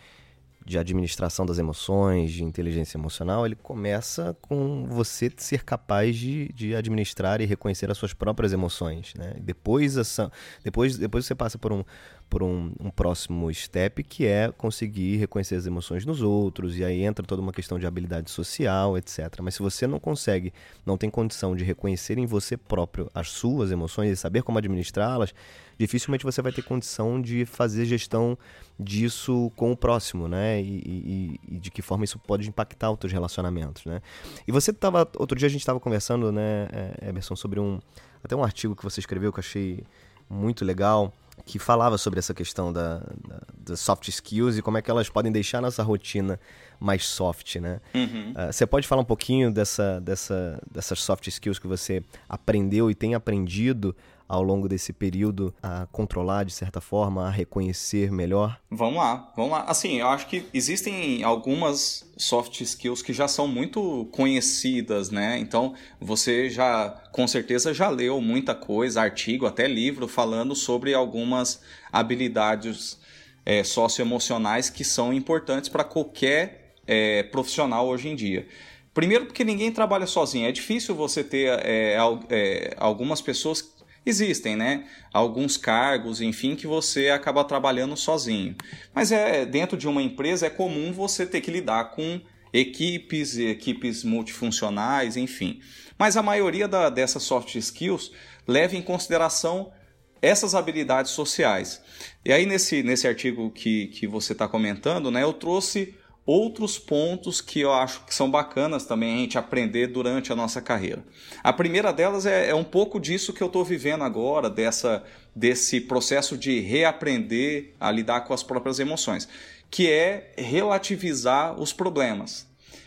[0.64, 6.75] de administração das emoções, de inteligência emocional, ele começa com você ser capaz de, de
[6.75, 9.14] administrar e reconhecer as suas próprias emoções.
[9.14, 9.35] Né?
[9.40, 10.31] Depois, essa,
[10.62, 11.85] depois, depois você passa por um,
[12.33, 17.03] por um, um, próximo step que é conseguir reconhecer as emoções nos outros, e aí
[17.03, 19.40] entra toda uma questão de habilidade social, etc.
[19.42, 20.53] Mas se você não consegue,
[20.87, 25.35] não tem condição de reconhecer em você próprio as suas emoções e saber como administrá-las,
[25.82, 28.38] dificilmente você vai ter condição de fazer gestão
[28.78, 30.62] disso com o próximo, né?
[30.62, 34.00] E, e, e de que forma isso pode impactar os teus relacionamentos, né?
[34.46, 37.80] E você estava outro dia a gente estava conversando, né, é, Emerson, sobre um
[38.22, 39.84] até um artigo que você escreveu que eu achei
[40.30, 41.12] muito legal
[41.44, 45.08] que falava sobre essa questão da, da, das soft skills e como é que elas
[45.08, 46.38] podem deixar nossa rotina
[46.78, 47.80] mais soft, né?
[47.92, 48.32] Uhum.
[48.32, 52.94] Uh, você pode falar um pouquinho dessa, dessa, dessas soft skills que você aprendeu e
[52.94, 53.96] tem aprendido
[54.32, 58.58] ao longo desse período a controlar de certa forma, a reconhecer melhor?
[58.70, 59.64] Vamos lá, vamos lá.
[59.64, 65.38] Assim, eu acho que existem algumas soft skills que já são muito conhecidas, né?
[65.38, 71.60] Então, você já com certeza já leu muita coisa, artigo, até livro falando sobre algumas
[71.92, 72.98] habilidades
[73.44, 78.46] é, socioemocionais que são importantes para qualquer é, profissional hoje em dia.
[78.94, 80.46] Primeiro, porque ninguém trabalha sozinho.
[80.46, 81.96] É difícil você ter é,
[82.28, 83.71] é, algumas pessoas.
[84.04, 84.86] Existem, né?
[85.12, 88.56] Alguns cargos, enfim, que você acaba trabalhando sozinho.
[88.92, 92.20] Mas é dentro de uma empresa é comum você ter que lidar com
[92.52, 95.60] equipes, equipes multifuncionais, enfim.
[95.96, 98.10] Mas a maioria da, dessas soft skills
[98.46, 99.72] leva em consideração
[100.20, 101.80] essas habilidades sociais.
[102.24, 107.40] E aí, nesse, nesse artigo que, que você está comentando, né, eu trouxe outros pontos
[107.40, 111.04] que eu acho que são bacanas também a gente aprender durante a nossa carreira.
[111.42, 115.02] A primeira delas é, é um pouco disso que eu estou vivendo agora, dessa,
[115.35, 119.28] desse processo de reaprender a lidar com as próprias emoções,
[119.70, 122.46] que é relativizar os problemas.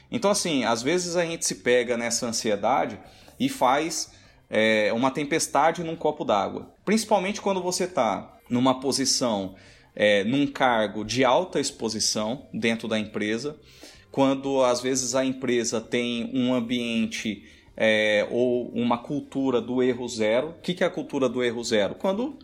[0.10, 2.98] Então, assim, às vezes a gente se pega nessa ansiedade
[3.40, 4.12] e faz
[4.50, 6.72] é, uma tempestade num copo d'água.
[6.86, 9.56] Principalmente quando você está numa posição
[9.96, 13.56] é, num cargo de alta exposição dentro da empresa,
[14.12, 17.44] quando às vezes a empresa tem um ambiente
[17.78, 20.50] é, ou uma cultura do erro zero.
[20.50, 21.96] O que, que é a cultura do erro zero?
[21.96, 22.38] Quando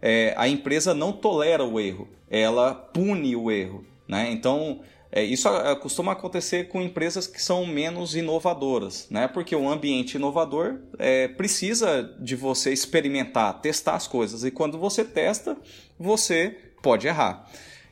[0.00, 3.84] é, a empresa não tolera o erro, ela pune o erro.
[4.06, 4.30] Né?
[4.30, 5.48] Então, é, isso
[5.80, 9.26] costuma acontecer com empresas que são menos inovadoras, né?
[9.26, 15.04] porque o ambiente inovador é, precisa de você experimentar, testar as coisas, e quando você
[15.04, 15.56] testa,
[15.98, 17.44] você pode errar.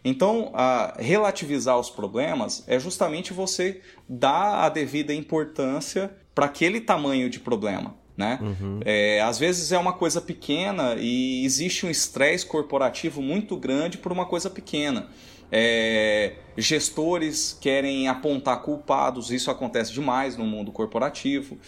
[0.05, 0.53] Então,
[1.01, 7.97] relativizar os problemas é justamente você dar a devida importância para aquele tamanho de problema.
[8.17, 8.39] Né?
[8.41, 8.79] Uhum.
[8.85, 14.13] É, às vezes é uma coisa pequena e existe um estresse corporativo muito grande por
[14.13, 15.09] uma coisa pequena.
[15.51, 21.59] É, gestores querem apontar culpados, isso acontece demais no mundo corporativo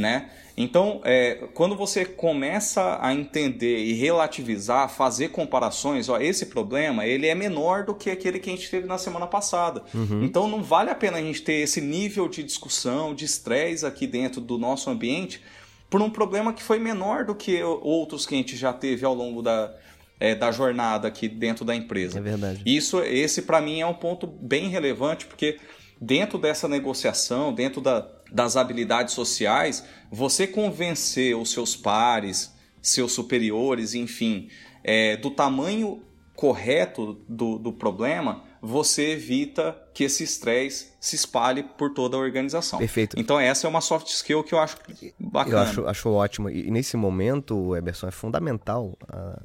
[0.00, 0.30] né?
[0.56, 7.26] Então, é, quando você começa a entender e relativizar, fazer comparações, ó, esse problema ele
[7.26, 9.82] é menor do que aquele que a gente teve na semana passada.
[9.94, 10.22] Uhum.
[10.24, 14.06] Então, não vale a pena a gente ter esse nível de discussão, de estresse aqui
[14.06, 15.40] dentro do nosso ambiente
[15.88, 19.14] por um problema que foi menor do que outros que a gente já teve ao
[19.14, 19.74] longo da,
[20.20, 22.18] é, da jornada aqui dentro da empresa.
[22.18, 22.62] É verdade.
[22.64, 25.58] Isso, esse para mim é um ponto bem relevante, porque
[26.00, 33.94] dentro dessa negociação, dentro da, das habilidades sociais, você convencer os seus pares, seus superiores,
[33.94, 34.48] enfim,
[34.82, 36.02] é, do tamanho
[36.34, 42.78] correto do, do problema, você evita que esse estresse se espalhe por toda a organização.
[42.78, 43.18] Perfeito.
[43.18, 44.78] Então essa é uma soft skill que eu acho
[45.18, 45.56] bacana.
[45.56, 46.48] Eu acho, acho ótimo.
[46.48, 48.96] E nesse momento, Eberson, é fundamental,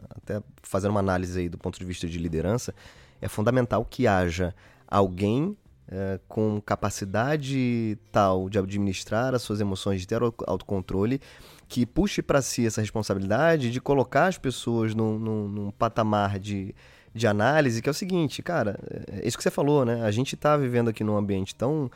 [0.09, 2.73] até fazendo uma análise aí do ponto de vista de liderança,
[3.21, 4.53] é fundamental que haja
[4.87, 11.21] alguém é, com capacidade tal de administrar as suas emoções, de ter autocontrole,
[11.67, 16.73] que puxe para si essa responsabilidade de colocar as pessoas num, num, num, patamar de,
[17.13, 18.79] de análise, que é o seguinte, cara,
[19.11, 20.03] é isso que você falou, né?
[20.03, 21.89] A gente está vivendo aqui num ambiente tão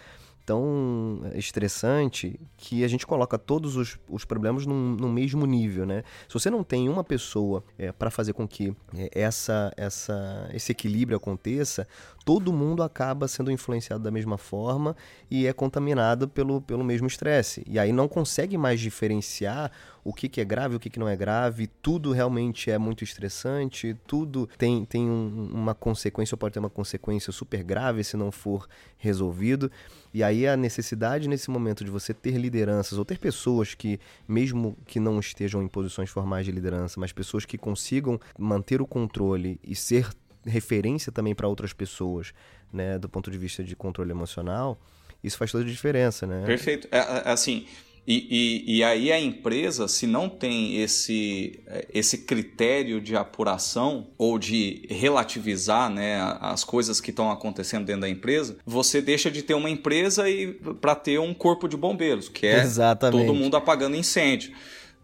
[0.49, 6.03] tão estressante que a gente coloca todos os, os problemas num, no mesmo nível, né?
[6.27, 10.71] Se você não tem uma pessoa é, para fazer com que é, essa, essa, esse
[10.71, 11.87] equilíbrio aconteça,
[12.25, 14.95] todo mundo acaba sendo influenciado da mesma forma
[15.29, 17.63] e é contaminado pelo, pelo mesmo estresse.
[17.67, 19.71] E aí não consegue mais diferenciar
[20.03, 23.03] o que, que é grave, o que, que não é grave, tudo realmente é muito
[23.03, 28.17] estressante, tudo tem, tem um, uma consequência, ou pode ter uma consequência super grave se
[28.17, 29.71] não for resolvido.
[30.13, 34.75] E aí a necessidade nesse momento de você ter lideranças ou ter pessoas que, mesmo
[34.85, 39.59] que não estejam em posições formais de liderança, mas pessoas que consigam manter o controle
[39.63, 40.09] e ser
[40.45, 42.33] referência também para outras pessoas,
[42.71, 44.79] né, do ponto de vista de controle emocional,
[45.23, 46.45] isso faz toda a diferença, né?
[46.45, 46.87] Perfeito.
[46.91, 47.67] É, é assim,
[48.07, 51.59] e, e, e, aí a empresa, se não tem esse,
[51.93, 58.09] esse critério de apuração ou de relativizar né, as coisas que estão acontecendo dentro da
[58.09, 62.47] empresa, você deixa de ter uma empresa e para ter um corpo de bombeiros, que
[62.47, 63.25] é Exatamente.
[63.25, 64.53] todo mundo apagando incêndio.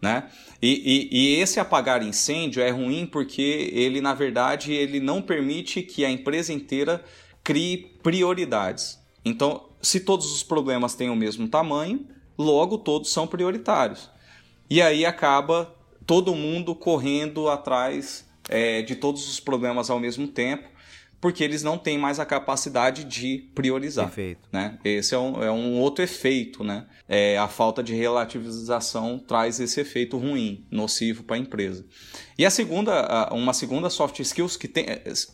[0.02, 0.28] Né?
[0.60, 5.82] E, e, e, esse apagar incêndio é ruim porque ele, na verdade, ele não permite
[5.82, 7.04] que a empresa inteira
[7.42, 8.98] crie prioridades.
[9.24, 12.06] Então, se todos os problemas têm o mesmo tamanho,
[12.38, 14.10] logo todos são prioritários.
[14.68, 15.74] E aí acaba
[16.06, 20.76] todo mundo correndo atrás é, de todos os problemas ao mesmo tempo
[21.20, 24.06] porque eles não têm mais a capacidade de priorizar.
[24.06, 24.48] Perfeito.
[24.52, 24.78] Né?
[24.84, 26.62] Esse é um, é um outro efeito.
[26.62, 26.86] Né?
[27.08, 31.84] É, a falta de relativização traz esse efeito ruim, nocivo para a empresa.
[32.38, 34.86] E a segunda, uma segunda soft skills que tem,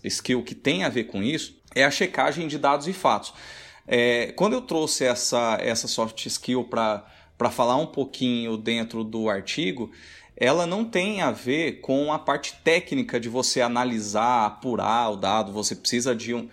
[0.05, 3.34] skill que tem a ver com isso é a checagem de dados e fatos.
[3.86, 7.04] É, quando eu trouxe essa, essa soft skill para
[7.50, 9.90] falar um pouquinho dentro do artigo,
[10.36, 15.52] ela não tem a ver com a parte técnica de você analisar, apurar o dado,
[15.52, 16.48] você precisa de, um,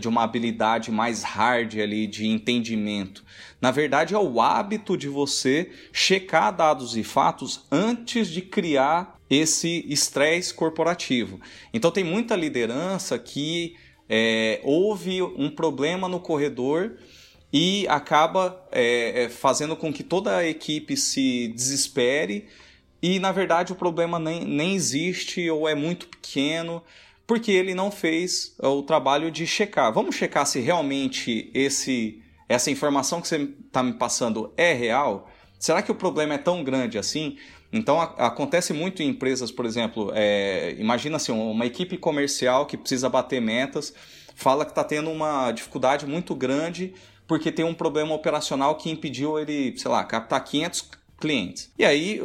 [0.00, 3.24] de uma habilidade mais hard ali de entendimento.
[3.60, 9.84] Na verdade, é o hábito de você checar dados e fatos antes de criar esse
[9.88, 11.40] estresse corporativo.
[11.72, 13.74] Então tem muita liderança que
[14.08, 16.96] é, houve um problema no corredor
[17.52, 22.46] e acaba é, é, fazendo com que toda a equipe se desespere
[23.00, 26.82] e na verdade o problema nem, nem existe ou é muito pequeno
[27.26, 29.92] porque ele não fez o trabalho de checar.
[29.92, 33.36] Vamos checar se realmente esse essa informação que você
[33.66, 35.30] está me passando é real?
[35.58, 37.38] Será que o problema é tão grande assim?
[37.74, 42.76] Então a, acontece muito em empresas, por exemplo, é, imagina assim, uma equipe comercial que
[42.76, 43.92] precisa bater metas,
[44.36, 46.94] fala que está tendo uma dificuldade muito grande
[47.26, 51.70] porque tem um problema operacional que impediu ele, sei lá, captar 500 clientes.
[51.76, 52.20] E aí,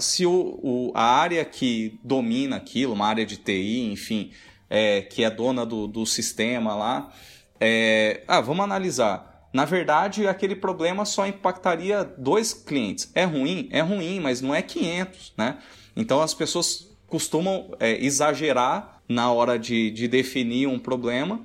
[0.00, 4.30] se o, o, a área que domina aquilo, uma área de TI, enfim,
[4.68, 7.12] é, que é dona do, do sistema lá,
[7.60, 9.37] é, ah, vamos analisar.
[9.52, 13.10] Na verdade, aquele problema só impactaria dois clientes.
[13.14, 13.68] É ruim?
[13.70, 15.58] É ruim, mas não é 500, né?
[15.96, 21.42] Então as pessoas costumam é, exagerar na hora de, de definir um problema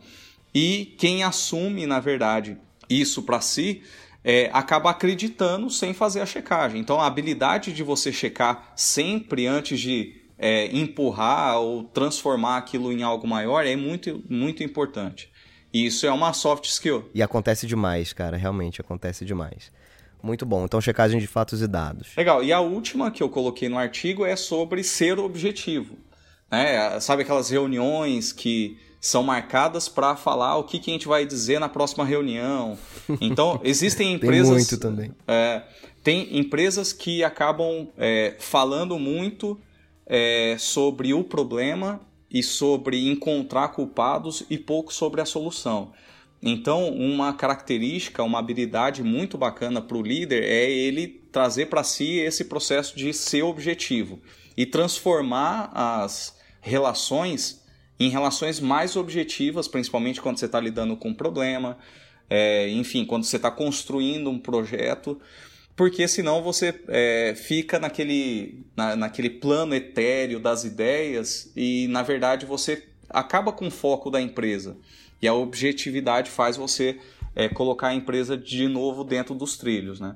[0.54, 2.58] e quem assume, na verdade,
[2.90, 3.82] isso para si
[4.24, 6.80] é, acaba acreditando sem fazer a checagem.
[6.80, 13.02] Então a habilidade de você checar sempre antes de é, empurrar ou transformar aquilo em
[13.02, 15.32] algo maior é muito, muito importante.
[15.74, 17.10] E isso é uma soft skill.
[17.14, 19.72] E acontece demais, cara, realmente acontece demais.
[20.22, 20.64] Muito bom.
[20.64, 22.16] Então, checagem de fatos e dados.
[22.16, 22.42] Legal.
[22.44, 25.98] E a última que eu coloquei no artigo é sobre ser objetivo.
[26.50, 27.00] Né?
[27.02, 31.60] Sabe aquelas reuniões que são marcadas para falar o que, que a gente vai dizer
[31.60, 32.78] na próxima reunião.
[33.20, 34.48] Então, existem empresas.
[34.48, 35.12] tem muito também.
[35.28, 35.62] É,
[36.02, 39.60] tem empresas que acabam é, falando muito
[40.06, 42.00] é, sobre o problema
[42.34, 45.94] e sobre encontrar culpados e pouco sobre a solução.
[46.42, 52.18] Então, uma característica, uma habilidade muito bacana para o líder é ele trazer para si
[52.18, 54.20] esse processo de ser objetivo
[54.58, 57.64] e transformar as relações
[58.00, 61.78] em relações mais objetivas, principalmente quando você está lidando com um problema,
[62.30, 65.22] é, enfim, quando você está construindo um projeto
[65.76, 72.46] porque senão você é, fica naquele, na, naquele plano etéreo das ideias e, na verdade,
[72.46, 74.78] você acaba com o foco da empresa.
[75.22, 77.00] E a objetividade faz você
[77.36, 80.16] é, colocar a empresa de novo dentro dos trilhos, né?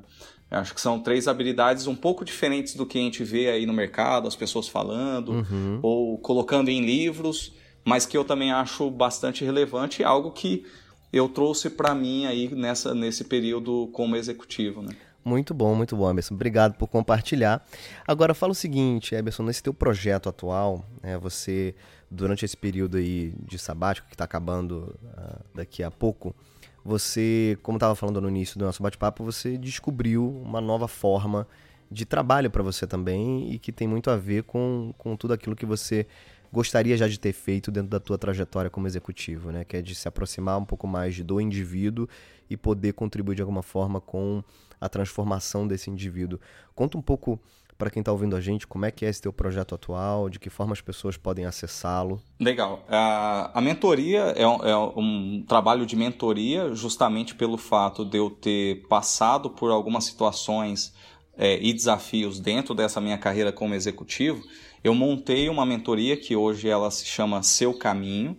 [0.50, 3.66] Eu acho que são três habilidades um pouco diferentes do que a gente vê aí
[3.66, 5.80] no mercado, as pessoas falando uhum.
[5.82, 7.54] ou colocando em livros,
[7.84, 10.66] mas que eu também acho bastante relevante e algo que
[11.12, 14.96] eu trouxe para mim aí nessa, nesse período como executivo, né?
[15.28, 16.36] Muito bom, muito bom, Emerson.
[16.36, 17.62] Obrigado por compartilhar.
[18.08, 21.76] Agora fala o seguinte, Emerson, nesse teu projeto atual, né, você,
[22.10, 26.34] durante esse período aí de sabático que está acabando uh, daqui a pouco,
[26.82, 31.46] você, como estava falando no início do nosso bate-papo, você descobriu uma nova forma
[31.92, 35.58] de trabalho para você também e que tem muito a ver com, com tudo aquilo
[35.58, 36.08] que você
[36.54, 39.66] gostaria já de ter feito dentro da tua trajetória como executivo, né?
[39.66, 42.08] Que é de se aproximar um pouco mais do indivíduo
[42.50, 44.42] e poder contribuir de alguma forma com
[44.80, 46.40] a transformação desse indivíduo.
[46.76, 47.40] Conta um pouco
[47.78, 50.40] para quem está ouvindo a gente como é que é esse teu projeto atual, de
[50.40, 52.22] que forma as pessoas podem acessá-lo.
[52.40, 52.84] Legal.
[52.90, 58.88] A, mentoria é um, é um, trabalho de mentoria justamente pelo fato de eu ter
[58.88, 60.94] passado por algumas situações
[61.38, 64.44] é, e desafios dentro dessa minha carreira como executivo.
[64.84, 68.38] Eu montei uma mentoria que hoje ela se chama Seu Caminho,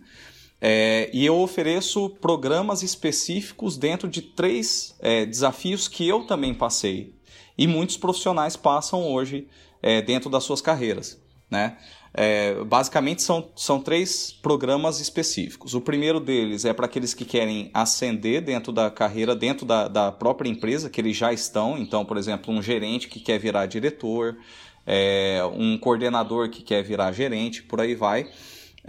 [0.60, 7.14] é, e eu ofereço programas específicos dentro de três é, desafios que eu também passei
[7.56, 9.46] e muitos profissionais passam hoje
[9.80, 11.20] é, dentro das suas carreiras.
[11.48, 11.76] Né?
[12.12, 15.74] É, basicamente são, são três programas específicos.
[15.74, 20.10] O primeiro deles é para aqueles que querem ascender dentro da carreira, dentro da, da
[20.10, 21.78] própria empresa que eles já estão.
[21.78, 24.36] Então, por exemplo, um gerente que quer virar diretor,
[24.84, 28.28] é, um coordenador que quer virar gerente, por aí vai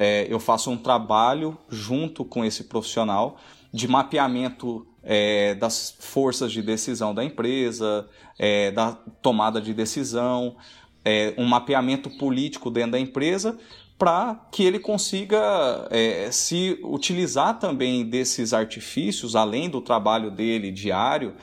[0.02, 3.38] é, eu faço um trabalho junto com esse profissional
[3.72, 10.56] de mapeamento é, das forças de decisão da empresa, é, da tomada de decisão,
[11.04, 13.60] é, um mapeamento político dentro da empresa
[13.98, 21.34] para que ele consiga é, se utilizar também desses artifícios, além do trabalho dele diário,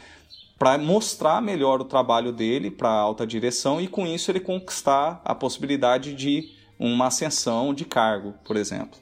[0.59, 5.21] para mostrar melhor o trabalho dele para a alta direção e com isso ele conquistar
[5.23, 8.99] a possibilidade de uma ascensão de cargo, por exemplo.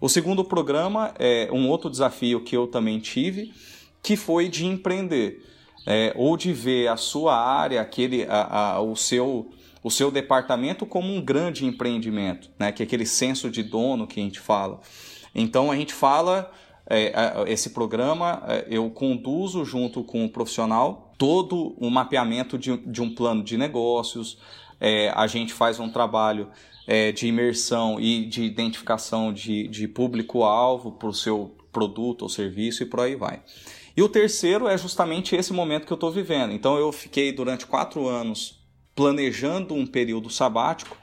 [0.00, 3.52] O segundo programa é um outro desafio que eu também tive,
[4.02, 5.44] que foi de empreender,
[5.86, 9.50] é, ou de ver a sua área, aquele, a, a, o seu
[9.82, 12.72] o seu departamento como um grande empreendimento, né?
[12.72, 14.80] Que é aquele senso de dono que a gente fala.
[15.34, 16.50] Então a gente fala
[16.90, 17.12] é,
[17.46, 23.14] esse programa, é, eu conduzo junto com o profissional todo o mapeamento de, de um
[23.14, 24.38] plano de negócios.
[24.80, 26.48] É, a gente faz um trabalho
[26.86, 32.82] é, de imersão e de identificação de, de público-alvo para o seu produto ou serviço
[32.82, 33.42] e por aí vai.
[33.96, 36.52] E o terceiro é justamente esse momento que eu estou vivendo.
[36.52, 38.58] Então eu fiquei durante quatro anos
[38.94, 40.96] planejando um período sabático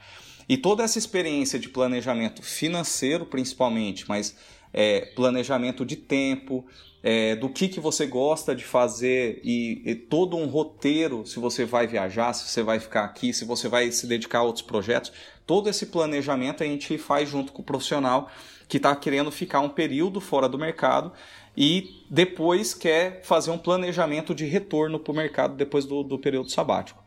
[0.48, 4.36] e toda essa experiência de planejamento financeiro, principalmente, mas
[4.72, 6.66] é, planejamento de tempo,
[7.02, 11.64] é, do que, que você gosta de fazer e, e, todo um roteiro, se você
[11.64, 15.12] vai viajar, se você vai ficar aqui, se você vai se dedicar a outros projetos,
[15.46, 18.30] todo esse planejamento a gente faz junto com o profissional
[18.68, 21.12] que está querendo ficar um período fora do mercado
[21.56, 26.50] e depois quer fazer um planejamento de retorno para o mercado depois do, do período
[26.50, 27.02] sabático.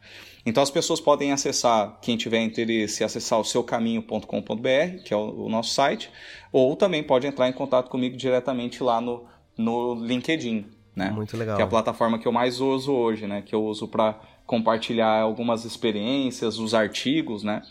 [0.45, 5.49] Então as pessoas podem acessar, quem tiver interesse, acessar o seucaminho.com.br, que é o, o,
[5.49, 6.09] nosso site,
[6.51, 9.27] ou também pode entrar em contato comigo diretamente lá no,
[9.59, 11.11] no LinkedIn, né?
[11.11, 11.57] Muito legal.
[11.57, 13.41] Que é a plataforma que eu mais uso hoje, né?
[13.41, 17.61] Que eu uso para compartilhar algumas experiências, os artigos, né?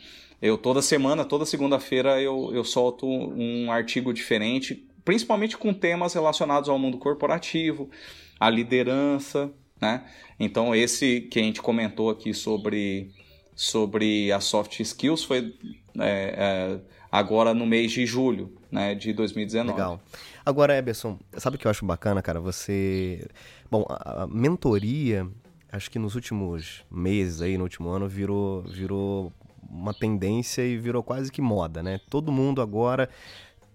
[0.41, 6.69] Eu toda semana, toda segunda-feira eu, eu solto um artigo diferente, principalmente com temas relacionados
[6.69, 7.89] ao mundo corporativo,
[8.39, 10.05] à liderança, né?
[10.39, 13.11] Então esse que a gente comentou aqui sobre
[13.57, 15.55] sobre as soft skills foi
[15.99, 16.81] é, é,
[17.11, 19.73] agora no mês de julho, né, de 2019.
[19.73, 20.01] Legal.
[20.49, 22.41] Agora, Eberson, sabe o que eu acho bacana, cara?
[22.41, 23.29] Você,
[23.71, 25.29] bom, a mentoria,
[25.71, 29.31] acho que nos últimos meses aí, no último ano, virou virou
[29.69, 32.01] uma tendência e virou quase que moda, né?
[32.09, 33.11] Todo mundo agora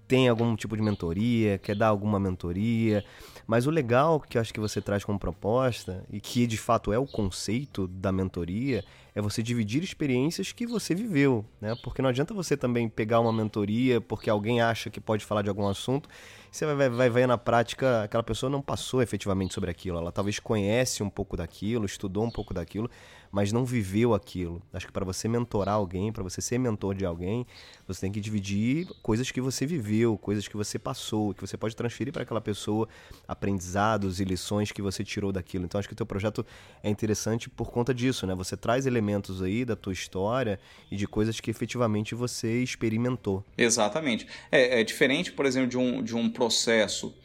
[0.07, 3.05] tem algum tipo de mentoria, quer dar alguma mentoria.
[3.45, 6.91] Mas o legal que eu acho que você traz como proposta, e que de fato
[6.91, 8.83] é o conceito da mentoria,
[9.15, 11.75] é você dividir experiências que você viveu, né?
[11.83, 15.49] Porque não adianta você também pegar uma mentoria porque alguém acha que pode falar de
[15.49, 16.09] algum assunto,
[16.53, 20.39] você vai, vai, vai na prática aquela pessoa não passou efetivamente sobre aquilo, ela talvez
[20.39, 22.89] conhece um pouco daquilo, estudou um pouco daquilo,
[23.33, 24.61] mas não viveu aquilo.
[24.71, 27.47] Acho que para você mentorar alguém, para você ser mentor de alguém,
[27.87, 31.75] você tem que dividir coisas que você viveu, coisas que você passou, que você pode
[31.75, 32.87] transferir para aquela pessoa,
[33.27, 35.65] aprendizados e lições que você tirou daquilo.
[35.65, 36.45] Então acho que o teu projeto
[36.83, 38.35] é interessante por conta disso, né?
[38.35, 40.59] Você traz elementos aí da tua história
[40.91, 43.43] e de coisas que efetivamente você experimentou.
[43.57, 44.27] Exatamente.
[44.51, 47.15] É, é diferente, por exemplo, de um, de um processo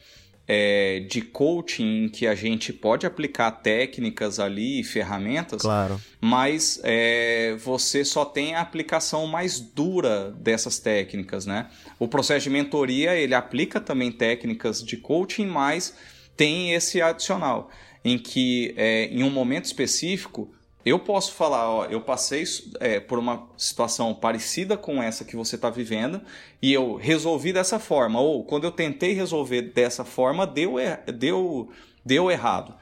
[0.47, 6.01] é, de coaching que a gente pode aplicar técnicas ali, ferramentas, claro.
[6.19, 11.69] mas é, você só tem a aplicação mais dura dessas técnicas, né?
[11.99, 15.93] O processo de mentoria ele aplica também técnicas de coaching, mas
[16.35, 17.69] tem esse adicional
[18.03, 20.51] em que é, em um momento específico
[20.85, 22.43] eu posso falar, ó, eu passei
[22.79, 26.21] é, por uma situação parecida com essa que você está vivendo
[26.61, 28.19] e eu resolvi dessa forma.
[28.19, 30.75] Ou quando eu tentei resolver dessa forma, deu,
[31.13, 31.69] deu,
[32.05, 32.75] deu errado.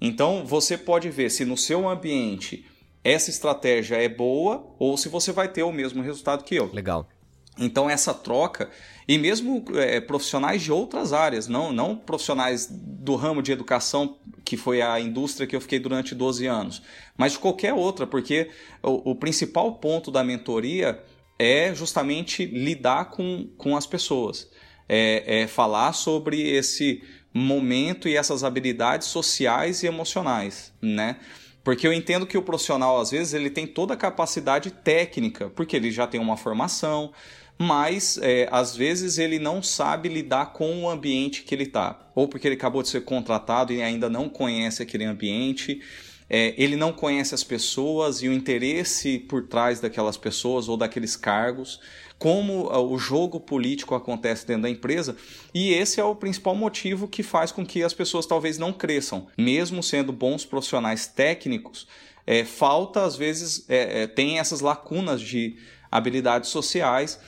[0.00, 2.66] Então você pode ver se no seu ambiente
[3.02, 6.70] essa estratégia é boa ou se você vai ter o mesmo resultado que eu.
[6.72, 7.08] Legal.
[7.56, 8.68] Então essa troca
[9.08, 14.56] e mesmo é, profissionais de outras áreas, não, não profissionais do ramo de educação, que
[14.56, 16.82] foi a indústria que eu fiquei durante 12 anos,
[17.16, 18.50] mas de qualquer outra, porque
[18.82, 21.02] o, o principal ponto da mentoria
[21.38, 24.50] é justamente lidar com, com as pessoas,
[24.88, 27.02] é, é falar sobre esse
[27.32, 31.18] momento e essas habilidades sociais e emocionais, né?
[31.62, 35.74] Porque eu entendo que o profissional, às vezes, ele tem toda a capacidade técnica, porque
[35.74, 37.12] ele já tem uma formação,
[37.58, 42.28] mas é, às vezes ele não sabe lidar com o ambiente que ele está, ou
[42.28, 45.80] porque ele acabou de ser contratado e ainda não conhece aquele ambiente.
[46.28, 51.14] É, ele não conhece as pessoas e o interesse por trás daquelas pessoas ou daqueles
[51.14, 51.80] cargos,
[52.18, 55.16] como ah, o jogo político acontece dentro da empresa,
[55.54, 59.28] e esse é o principal motivo que faz com que as pessoas talvez não cresçam,
[59.38, 61.86] mesmo sendo bons profissionais técnicos.
[62.26, 65.56] É, falta, às vezes, é, é tem essas lacunas de
[65.90, 67.20] habilidades sociais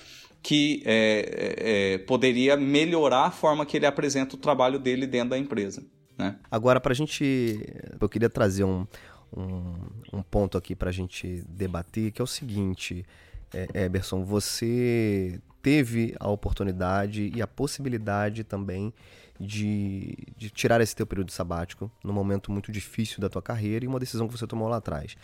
[0.42, 5.30] que é, é, é, poderia melhorar a forma que ele apresenta o trabalho dele dentro
[5.30, 5.84] da empresa.
[6.16, 6.36] Né?
[6.50, 7.60] Agora, para a gente.
[8.00, 8.86] Eu queria trazer um,
[9.36, 9.74] um,
[10.12, 13.04] um ponto aqui para a gente debater, que é o seguinte,
[13.52, 18.92] é, Eberson, você teve a oportunidade e a possibilidade também
[19.38, 23.88] de, de tirar esse teu período sabático num momento muito difícil da tua carreira e
[23.88, 25.16] uma decisão que você tomou lá atrás.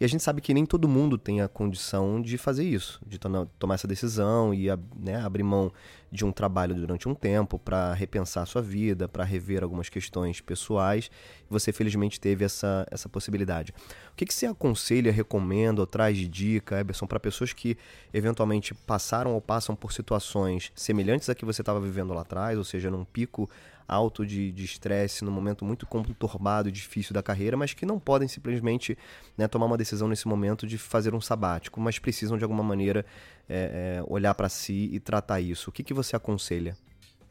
[0.00, 3.18] E a gente sabe que nem todo mundo tem a condição de fazer isso, de
[3.18, 5.72] tomar essa decisão e né, abrir mão
[6.10, 11.10] de um trabalho durante um tempo para repensar sua vida, para rever algumas questões pessoais.
[11.50, 13.72] Você felizmente teve essa, essa possibilidade.
[14.12, 17.76] O que, que você aconselha, recomenda ou traz de dica, Eberson, para pessoas que
[18.12, 22.64] eventualmente passaram ou passam por situações semelhantes a que você estava vivendo lá atrás, ou
[22.64, 23.48] seja, num pico
[23.88, 28.28] alto de estresse, num momento muito conturbado e difícil da carreira, mas que não podem
[28.28, 28.98] simplesmente
[29.36, 33.06] né, tomar uma decisão nesse momento de fazer um sabático, mas precisam de alguma maneira
[33.48, 35.70] é, é, olhar para si e tratar isso.
[35.70, 36.76] O que, que você aconselha?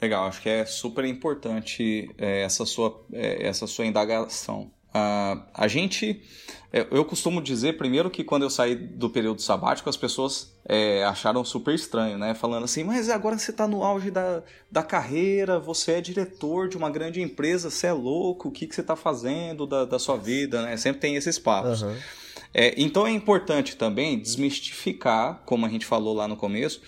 [0.02, 4.72] Legal, acho que é super importante é, essa, sua, é, essa sua indagação.
[4.90, 6.24] Uh, a gente,
[6.72, 11.04] é, eu costumo dizer primeiro que quando eu saí do período sabático, as pessoas é,
[11.04, 12.34] acharam super estranho, né?
[12.34, 14.42] Falando assim, mas agora você está no auge da,
[14.72, 18.74] da carreira, você é diretor de uma grande empresa, você é louco, o que, que
[18.74, 20.78] você está fazendo da, da sua vida, né?
[20.78, 21.82] Sempre tem esses papos.
[21.82, 21.96] Uhum.
[22.54, 26.82] É, então é importante também desmistificar, como a gente falou lá no começo,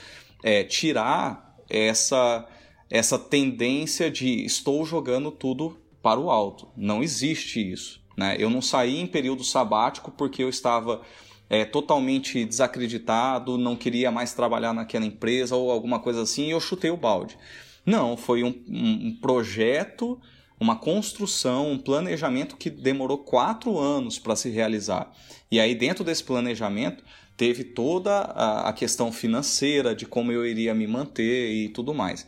[0.43, 2.47] é, tirar essa,
[2.89, 6.67] essa tendência de estou jogando tudo para o alto.
[6.75, 8.01] Não existe isso.
[8.17, 8.35] Né?
[8.39, 11.01] Eu não saí em período sabático porque eu estava
[11.49, 16.59] é, totalmente desacreditado, não queria mais trabalhar naquela empresa ou alguma coisa assim e eu
[16.59, 17.37] chutei o balde.
[17.85, 20.19] Não, foi um, um projeto,
[20.59, 25.11] uma construção, um planejamento que demorou quatro anos para se realizar.
[25.49, 27.03] E aí, dentro desse planejamento,
[27.37, 32.27] teve toda a, questão financeira de como eu iria me manter e tudo mais.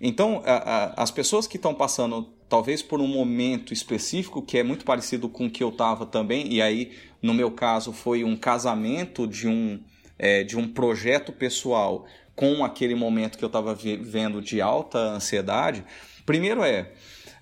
[0.00, 4.62] Então, a, a, as pessoas que estão passando talvez por um momento específico que é
[4.62, 8.34] muito parecido com o que eu estava também, e aí, no meu caso, foi um
[8.34, 9.78] casamento de um,
[10.18, 15.84] é, de um projeto pessoal com aquele momento que eu estava vivendo de alta ansiedade.
[16.24, 16.92] Primeiro é,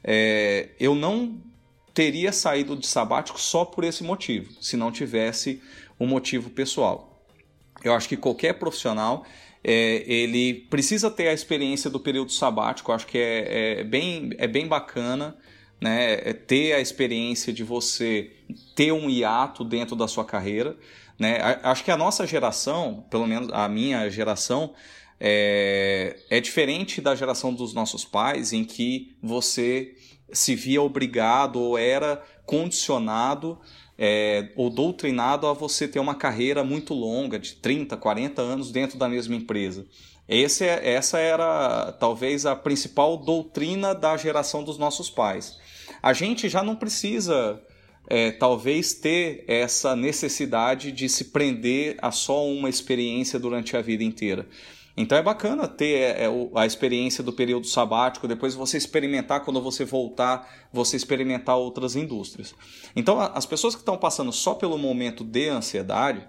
[0.05, 1.41] é, eu não
[1.93, 5.63] teria saído de sabático só por esse motivo, se não tivesse
[5.99, 7.25] um motivo pessoal.
[7.83, 9.25] Eu acho que qualquer profissional
[9.63, 14.47] é, ele precisa ter a experiência do período sabático, acho que é, é, bem, é
[14.47, 15.37] bem bacana
[15.81, 18.33] né, é ter a experiência de você
[18.75, 20.77] ter um hiato dentro da sua carreira.
[21.19, 21.39] Né?
[21.63, 24.73] Acho que a nossa geração, pelo menos a minha geração,
[25.21, 29.95] é, é diferente da geração dos nossos pais, em que você
[30.33, 33.59] se via obrigado ou era condicionado
[33.99, 38.99] é, ou doutrinado a você ter uma carreira muito longa, de 30, 40 anos dentro
[38.99, 39.87] da mesma empresa.
[40.29, 45.59] Esse é, essa era talvez a principal doutrina da geração dos nossos pais.
[46.03, 47.61] A gente já não precisa,
[48.07, 54.05] é, talvez, ter essa necessidade de se prender a só uma experiência durante a vida
[54.05, 54.47] inteira.
[54.97, 59.61] Então é bacana ter é, é, a experiência do período sabático, depois você experimentar, quando
[59.61, 62.55] você voltar, você experimentar outras indústrias.
[62.95, 66.27] Então, as pessoas que estão passando só pelo momento de ansiedade,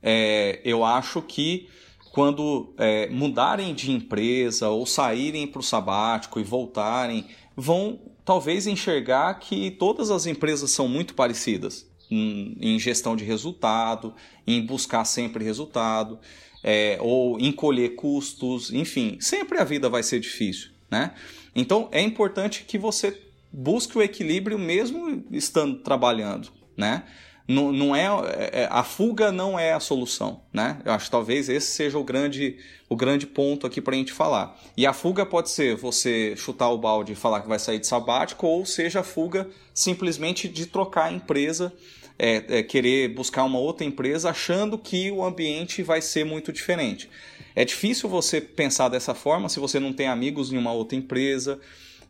[0.00, 1.68] é, eu acho que
[2.12, 7.26] quando é, mudarem de empresa ou saírem para o sabático e voltarem,
[7.56, 14.14] vão talvez enxergar que todas as empresas são muito parecidas em, em gestão de resultado,
[14.46, 16.18] em buscar sempre resultado
[16.62, 21.14] é, ou encolher custos, enfim, sempre a vida vai ser difícil, né?
[21.54, 23.20] Então é importante que você
[23.52, 27.04] busque o equilíbrio mesmo estando trabalhando, né?
[27.46, 28.06] Não, não é,
[28.52, 30.78] é a fuga não é a solução, né?
[30.84, 32.56] Eu acho que talvez esse seja o grande
[32.88, 34.58] o grande ponto aqui para a gente falar.
[34.76, 37.86] E a fuga pode ser você chutar o balde e falar que vai sair de
[37.86, 41.72] sabático, ou seja, a fuga simplesmente de trocar a empresa
[42.18, 47.10] é, é, querer buscar uma outra empresa achando que o ambiente vai ser muito diferente.
[47.54, 51.60] É difícil você pensar dessa forma se você não tem amigos em uma outra empresa.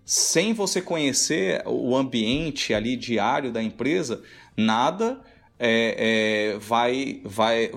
[0.04, 4.22] Sem você conhecer o ambiente ali diário da empresa,
[4.56, 5.20] nada
[5.58, 7.70] é, é, vai, vai,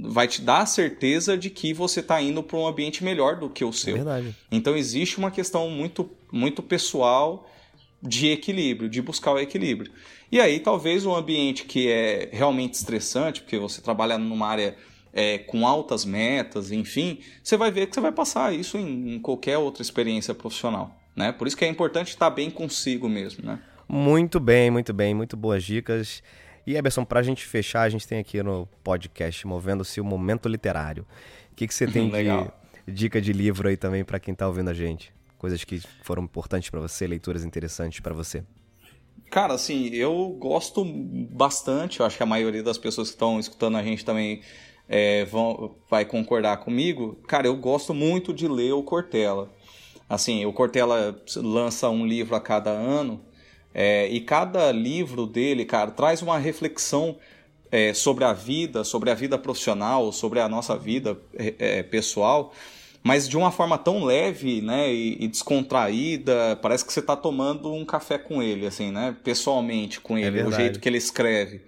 [0.00, 3.48] vai te dar a certeza de que você está indo para um ambiente melhor do
[3.48, 3.94] que o seu.
[3.94, 4.34] Verdade.
[4.50, 7.50] Então existe uma questão muito, muito pessoal
[8.02, 9.92] de equilíbrio, de buscar o equilíbrio.
[10.32, 14.76] E aí, talvez um ambiente que é realmente estressante, porque você trabalha numa área
[15.12, 19.18] é, com altas metas, enfim, você vai ver que você vai passar isso em, em,
[19.18, 20.99] qualquer outra experiência profissional.
[21.14, 21.32] Né?
[21.32, 23.44] Por isso que é importante estar bem consigo mesmo.
[23.44, 23.58] Né?
[23.88, 26.22] Muito bem, muito bem, muito boas dicas.
[26.66, 30.48] E Eberson, para a gente fechar, a gente tem aqui no podcast Movendo-se o Momento
[30.48, 31.06] Literário.
[31.52, 34.70] O que, que você tem de dica de livro aí também para quem está ouvindo
[34.70, 35.12] a gente?
[35.38, 38.44] Coisas que foram importantes para você, leituras interessantes para você.
[39.30, 43.76] Cara, assim, eu gosto bastante, eu acho que a maioria das pessoas que estão escutando
[43.76, 44.42] a gente também
[44.88, 47.16] é, vão, vai concordar comigo.
[47.28, 49.50] Cara, eu gosto muito de ler o Cortella.
[50.10, 53.20] Assim, o Cortella lança um livro a cada ano
[53.72, 57.16] é, e cada livro dele, cara, traz uma reflexão
[57.70, 62.52] é, sobre a vida, sobre a vida profissional, sobre a nossa vida é, é, pessoal
[63.02, 67.72] mas de uma forma tão leve, né, e, e descontraída, parece que você está tomando
[67.72, 71.62] um café com ele, assim, né, pessoalmente com é ele, o jeito que ele escreve.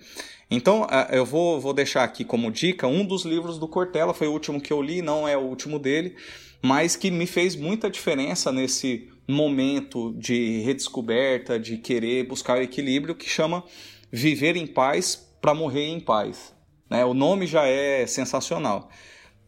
[0.50, 4.32] Então, eu vou, vou deixar aqui como dica um dos livros do Cortella, foi o
[4.32, 6.14] último que eu li, não é o último dele,
[6.62, 13.14] mas que me fez muita diferença nesse momento de redescoberta, de querer buscar o equilíbrio,
[13.14, 13.64] que chama
[14.10, 16.54] Viver em Paz para Morrer em Paz.
[16.88, 17.04] Né?
[17.04, 18.88] O nome já é sensacional,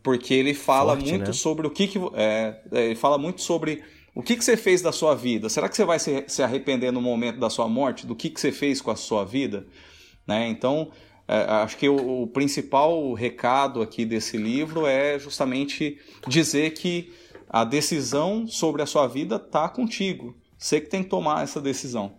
[0.02, 1.32] porque ele fala Forte, muito né?
[1.32, 3.82] sobre o que, que é, é, ele fala muito sobre
[4.14, 5.48] o que, que você fez da sua vida.
[5.48, 8.40] Será que você vai se, se arrepender no momento da sua morte do que, que
[8.40, 9.66] você fez com a sua vida?
[10.26, 10.48] Né?
[10.48, 10.90] Então,
[11.26, 15.98] acho que o, o, principal recado aqui desse livro é justamente
[16.28, 17.12] dizer que
[17.48, 20.36] a decisão sobre a sua vida está contigo.
[20.58, 22.14] Você que tem que tomar essa decisão.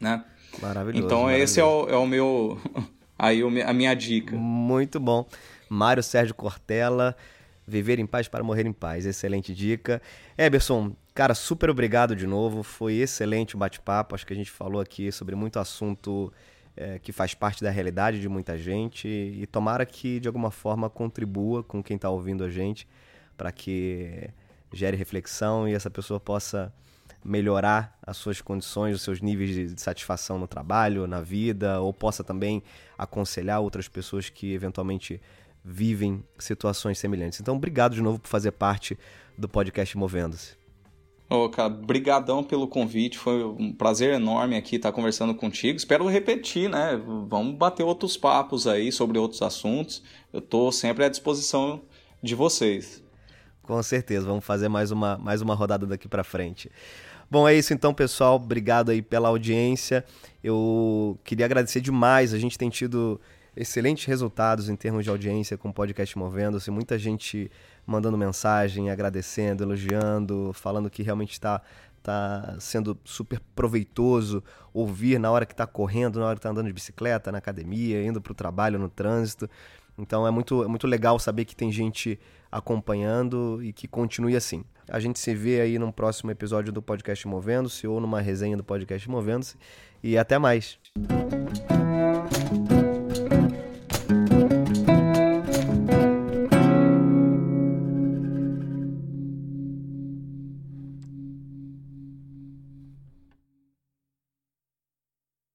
[0.00, 0.24] Né?
[0.60, 1.04] Maravilhoso.
[1.04, 1.44] Então, maravilhoso.
[1.44, 2.60] esse é o, é o meu.
[3.18, 4.36] Aí a minha dica.
[4.36, 5.26] Muito bom.
[5.68, 7.16] Mário Sérgio Cortella,
[7.66, 9.06] Viver em Paz para Morrer em Paz.
[9.06, 10.02] Excelente dica.
[10.36, 12.62] Eberson, cara, super obrigado de novo.
[12.62, 14.14] Foi excelente o bate-papo.
[14.14, 16.32] Acho que a gente falou aqui sobre muito assunto
[16.76, 20.90] é, que faz parte da realidade de muita gente e tomara que de alguma forma
[20.90, 22.86] contribua com quem está ouvindo a gente
[23.36, 24.28] para que
[24.72, 26.72] gere reflexão e essa pessoa possa
[27.24, 32.22] melhorar as suas condições, os seus níveis de satisfação no trabalho, na vida, ou possa
[32.22, 32.62] também
[32.96, 35.20] aconselhar outras pessoas que eventualmente
[35.64, 37.40] vivem situações semelhantes.
[37.40, 38.96] Então, obrigado de novo por fazer parte
[39.36, 40.65] do podcast Movendo-se.
[41.28, 45.76] Ô, cara, brigadão pelo convite, foi um prazer enorme aqui estar conversando contigo.
[45.76, 47.00] Espero repetir, né?
[47.26, 50.04] Vamos bater outros papos aí sobre outros assuntos.
[50.32, 51.82] Eu estou sempre à disposição
[52.22, 53.02] de vocês.
[53.62, 56.70] Com certeza, vamos fazer mais uma, mais uma rodada daqui para frente.
[57.28, 58.36] Bom, é isso então, pessoal.
[58.36, 60.04] Obrigado aí pela audiência.
[60.44, 62.32] Eu queria agradecer demais.
[62.32, 63.20] A gente tem tido
[63.56, 66.70] excelentes resultados em termos de audiência com o podcast Movendo-se.
[66.70, 67.50] Muita gente
[67.86, 71.62] mandando mensagem, agradecendo, elogiando, falando que realmente está
[72.02, 76.66] tá sendo super proveitoso ouvir na hora que está correndo, na hora que está andando
[76.66, 79.48] de bicicleta, na academia, indo para o trabalho, no trânsito.
[79.98, 82.18] Então é muito, é muito legal saber que tem gente
[82.50, 84.64] acompanhando e que continue assim.
[84.88, 88.62] A gente se vê aí num próximo episódio do podcast Movendo-se ou numa resenha do
[88.62, 89.56] podcast Movendo-se.
[90.02, 90.78] E até mais.